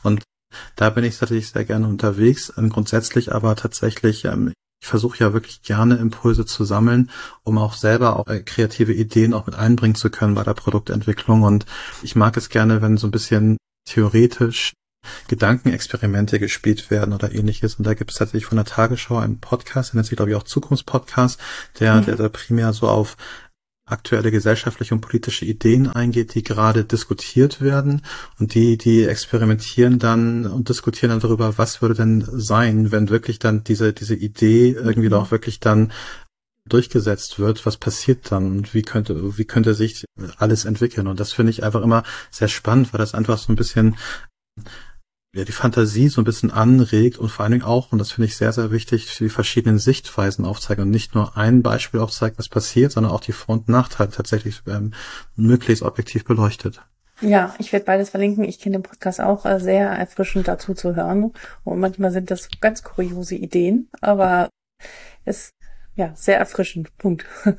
[0.03, 0.22] Und
[0.76, 5.33] da bin ich tatsächlich sehr gerne unterwegs, ähm, grundsätzlich aber tatsächlich, ähm, ich versuche ja
[5.33, 7.11] wirklich gerne Impulse zu sammeln,
[7.43, 11.43] um auch selber auch äh, kreative Ideen auch mit einbringen zu können bei der Produktentwicklung.
[11.43, 11.66] Und
[12.03, 14.72] ich mag es gerne, wenn so ein bisschen theoretisch
[15.29, 17.76] Gedankenexperimente gespielt werden oder ähnliches.
[17.76, 20.37] Und da gibt es tatsächlich von der Tagesschau einen Podcast, der nennt sich, glaube ich,
[20.37, 21.41] auch Zukunftspodcast,
[21.81, 22.05] der, mhm.
[22.05, 23.16] der da primär so auf
[23.89, 28.03] aktuelle gesellschaftliche und politische Ideen eingeht, die gerade diskutiert werden
[28.39, 33.39] und die, die experimentieren dann und diskutieren dann darüber, was würde denn sein, wenn wirklich
[33.39, 35.14] dann diese, diese Idee irgendwie mhm.
[35.14, 35.93] auch wirklich dann
[36.68, 40.05] durchgesetzt wird, was passiert dann und wie könnte, wie könnte sich
[40.36, 41.07] alles entwickeln?
[41.07, 43.97] Und das finde ich einfach immer sehr spannend, weil das einfach so ein bisschen
[45.39, 48.26] ja, die Fantasie so ein bisschen anregt und vor allen Dingen auch, und das finde
[48.26, 52.49] ich sehr, sehr wichtig, die verschiedenen Sichtweisen aufzeigen und nicht nur ein Beispiel aufzeigen, was
[52.49, 54.93] passiert, sondern auch die Vor- und Nachteile tatsächlich ähm,
[55.36, 56.82] möglichst objektiv beleuchtet.
[57.20, 58.43] Ja, ich werde beides verlinken.
[58.45, 61.32] Ich kenne den Podcast auch äh, sehr erfrischend dazu zu hören.
[61.62, 64.49] Und manchmal sind das ganz kuriose Ideen, aber
[65.24, 65.51] es
[65.95, 66.97] ja sehr erfrischend.
[66.99, 67.24] Punkt.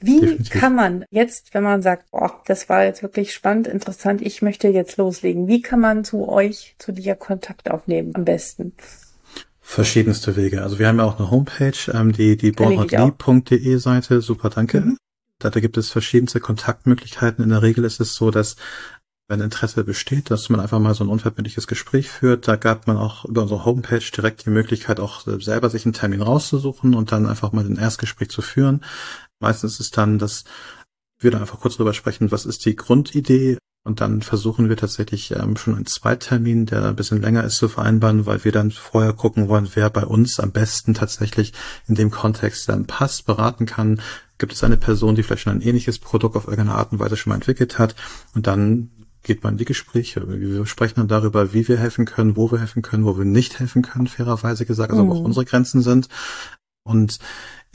[0.00, 0.50] Wie Definitiv.
[0.50, 4.68] kann man jetzt, wenn man sagt, boah, das war jetzt wirklich spannend, interessant, ich möchte
[4.68, 8.72] jetzt loslegen, wie kann man zu euch, zu dir Kontakt aufnehmen am besten?
[9.60, 10.62] Verschiedenste Wege.
[10.62, 14.20] Also wir haben ja auch eine Homepage, ähm, die, die bornhardlee.de Seite.
[14.20, 14.80] Super, danke.
[14.80, 14.98] Mhm.
[15.38, 17.42] Da, da gibt es verschiedenste Kontaktmöglichkeiten.
[17.42, 18.56] In der Regel ist es so, dass
[19.28, 22.46] wenn Interesse besteht, dass man einfach mal so ein unverbindliches Gespräch führt.
[22.46, 26.22] Da gab man auch über unsere Homepage direkt die Möglichkeit, auch selber sich einen Termin
[26.22, 28.84] rauszusuchen und dann einfach mal ein Erstgespräch zu führen.
[29.40, 30.44] Meistens ist es dann, dass
[31.18, 35.30] wir da einfach kurz drüber sprechen, was ist die Grundidee Und dann versuchen wir tatsächlich
[35.30, 39.12] ähm, schon einen Zweitermin, der ein bisschen länger ist, zu vereinbaren, weil wir dann vorher
[39.12, 41.52] gucken wollen, wer bei uns am besten tatsächlich
[41.86, 44.00] in dem Kontext dann passt, beraten kann.
[44.38, 47.16] Gibt es eine Person, die vielleicht schon ein ähnliches Produkt auf irgendeine Art und Weise
[47.16, 47.94] schon mal entwickelt hat?
[48.34, 48.90] Und dann
[49.22, 50.26] geht man in die Gespräche.
[50.26, 53.60] Wir sprechen dann darüber, wie wir helfen können, wo wir helfen können, wo wir nicht
[53.60, 55.10] helfen können, fairerweise gesagt, also mhm.
[55.10, 56.08] wo auch unsere Grenzen sind.
[56.82, 57.20] Und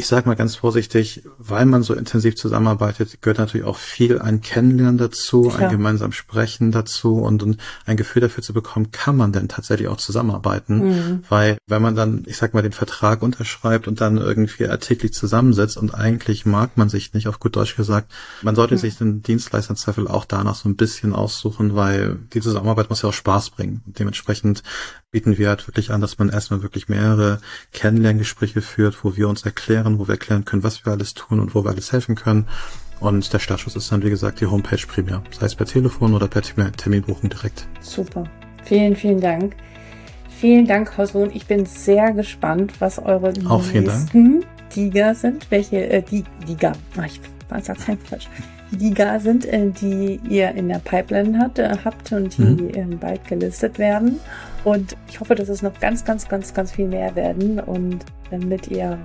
[0.02, 4.41] ich sage mal ganz vorsichtig, weil man so intensiv zusammenarbeitet, gehört natürlich auch viel ein
[4.41, 5.60] Kennenlernen dazu, Klar.
[5.60, 9.89] ein gemeinsam Sprechen dazu und, und, ein Gefühl dafür zu bekommen, kann man denn tatsächlich
[9.89, 10.88] auch zusammenarbeiten?
[10.88, 11.24] Mhm.
[11.30, 15.78] Weil wenn man dann, ich sag mal, den Vertrag unterschreibt und dann irgendwie artiklich zusammensetzt
[15.78, 18.80] und eigentlich mag man sich nicht, auf gut Deutsch gesagt, man sollte mhm.
[18.80, 23.10] sich den Dienstleister Zweifel auch danach so ein bisschen aussuchen, weil die Zusammenarbeit muss ja
[23.10, 23.84] auch Spaß bringen.
[23.86, 24.64] Und dementsprechend
[25.12, 27.39] bieten wir halt wirklich an, dass man erstmal wirklich mehrere
[27.74, 31.56] Kennenlerngespräche führt, wo wir uns erklären, wo wir erklären können, was wir alles tun und
[31.56, 32.48] wo wir alles helfen können.
[33.00, 35.24] Und der Startschuss ist dann, wie gesagt, die Homepage primär.
[35.32, 37.68] Sei es per Telefon oder per Terminbuchung direkt.
[37.80, 38.26] Super.
[38.64, 39.56] Vielen, vielen Dank.
[40.39, 41.32] Vielen Dank, Hauslohn.
[41.34, 45.50] Ich bin sehr gespannt, was eure Auch nächsten Giga sind.
[45.50, 46.74] Welche, äh, die, Giga.
[46.98, 47.22] Ach, ich
[47.64, 48.30] sag's halt falsch.
[48.78, 52.70] Giga sind, äh, die ihr in der Pipeline hat, äh, habt und die mhm.
[52.70, 54.20] äh, bald gelistet werden.
[54.64, 58.68] Und ich hoffe, dass es noch ganz, ganz, ganz, ganz viel mehr werden und damit
[58.68, 58.98] ihr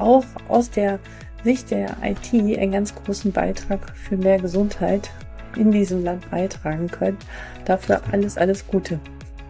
[0.00, 0.98] auch aus der
[1.44, 5.10] Sicht der IT einen ganz großen Beitrag für mehr Gesundheit
[5.56, 7.24] in diesem Land beitragen könnt.
[7.64, 8.98] Dafür alles, alles Gute.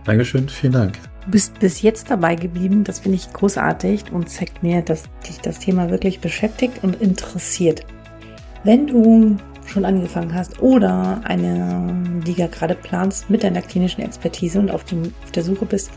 [0.05, 0.99] Dankeschön, vielen Dank.
[1.25, 5.39] Du bist bis jetzt dabei geblieben, das finde ich großartig und zeigt mir, dass dich
[5.41, 7.85] das Thema wirklich beschäftigt und interessiert.
[8.65, 9.37] Wenn du
[9.67, 11.95] schon angefangen hast oder eine
[12.25, 15.91] Liga gerade planst mit deiner klinischen Expertise und auf, dem, auf der Suche bist,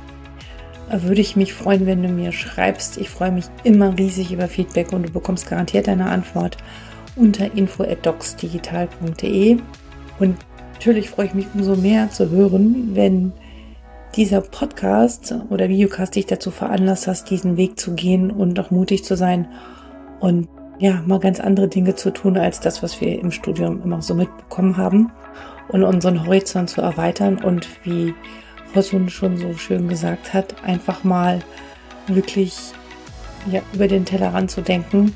[0.89, 2.97] würde ich mich freuen, wenn du mir schreibst.
[2.97, 6.57] Ich freue mich immer riesig über Feedback und du bekommst garantiert eine Antwort
[7.15, 9.57] unter info@docsdigital.de.
[10.19, 10.37] Und
[10.73, 13.33] natürlich freue ich mich umso mehr zu hören, wenn
[14.15, 19.05] dieser Podcast oder Videocast dich dazu veranlasst hast, diesen Weg zu gehen und auch mutig
[19.05, 19.47] zu sein
[20.19, 24.01] und ja, mal ganz andere Dinge zu tun als das, was wir im Studium immer
[24.01, 25.11] so mitbekommen haben
[25.69, 28.13] und unseren Horizont zu erweitern und wie
[28.75, 31.39] Hossun schon so schön gesagt hat, einfach mal
[32.07, 32.55] wirklich
[33.51, 35.15] ja, über den Tellerrand zu denken,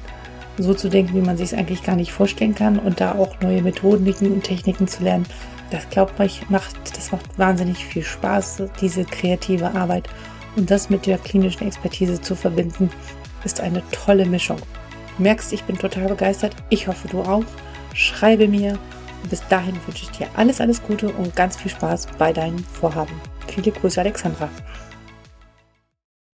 [0.57, 3.39] so zu denken, wie man sich es eigentlich gar nicht vorstellen kann und da auch
[3.41, 5.25] neue Methodiken und Techniken zu lernen.
[5.71, 10.07] Das glaubt ich macht, das macht wahnsinnig viel Spaß, diese kreative Arbeit
[10.55, 12.89] und das mit der klinischen Expertise zu verbinden,
[13.43, 14.59] ist eine tolle Mischung
[15.17, 16.55] merkst, ich bin total begeistert.
[16.69, 17.43] Ich hoffe, du auch.
[17.93, 18.77] Schreibe mir.
[19.29, 23.19] Bis dahin wünsche ich dir alles, alles Gute und ganz viel Spaß bei deinen Vorhaben.
[23.47, 24.49] Viele Grüße, Alexandra.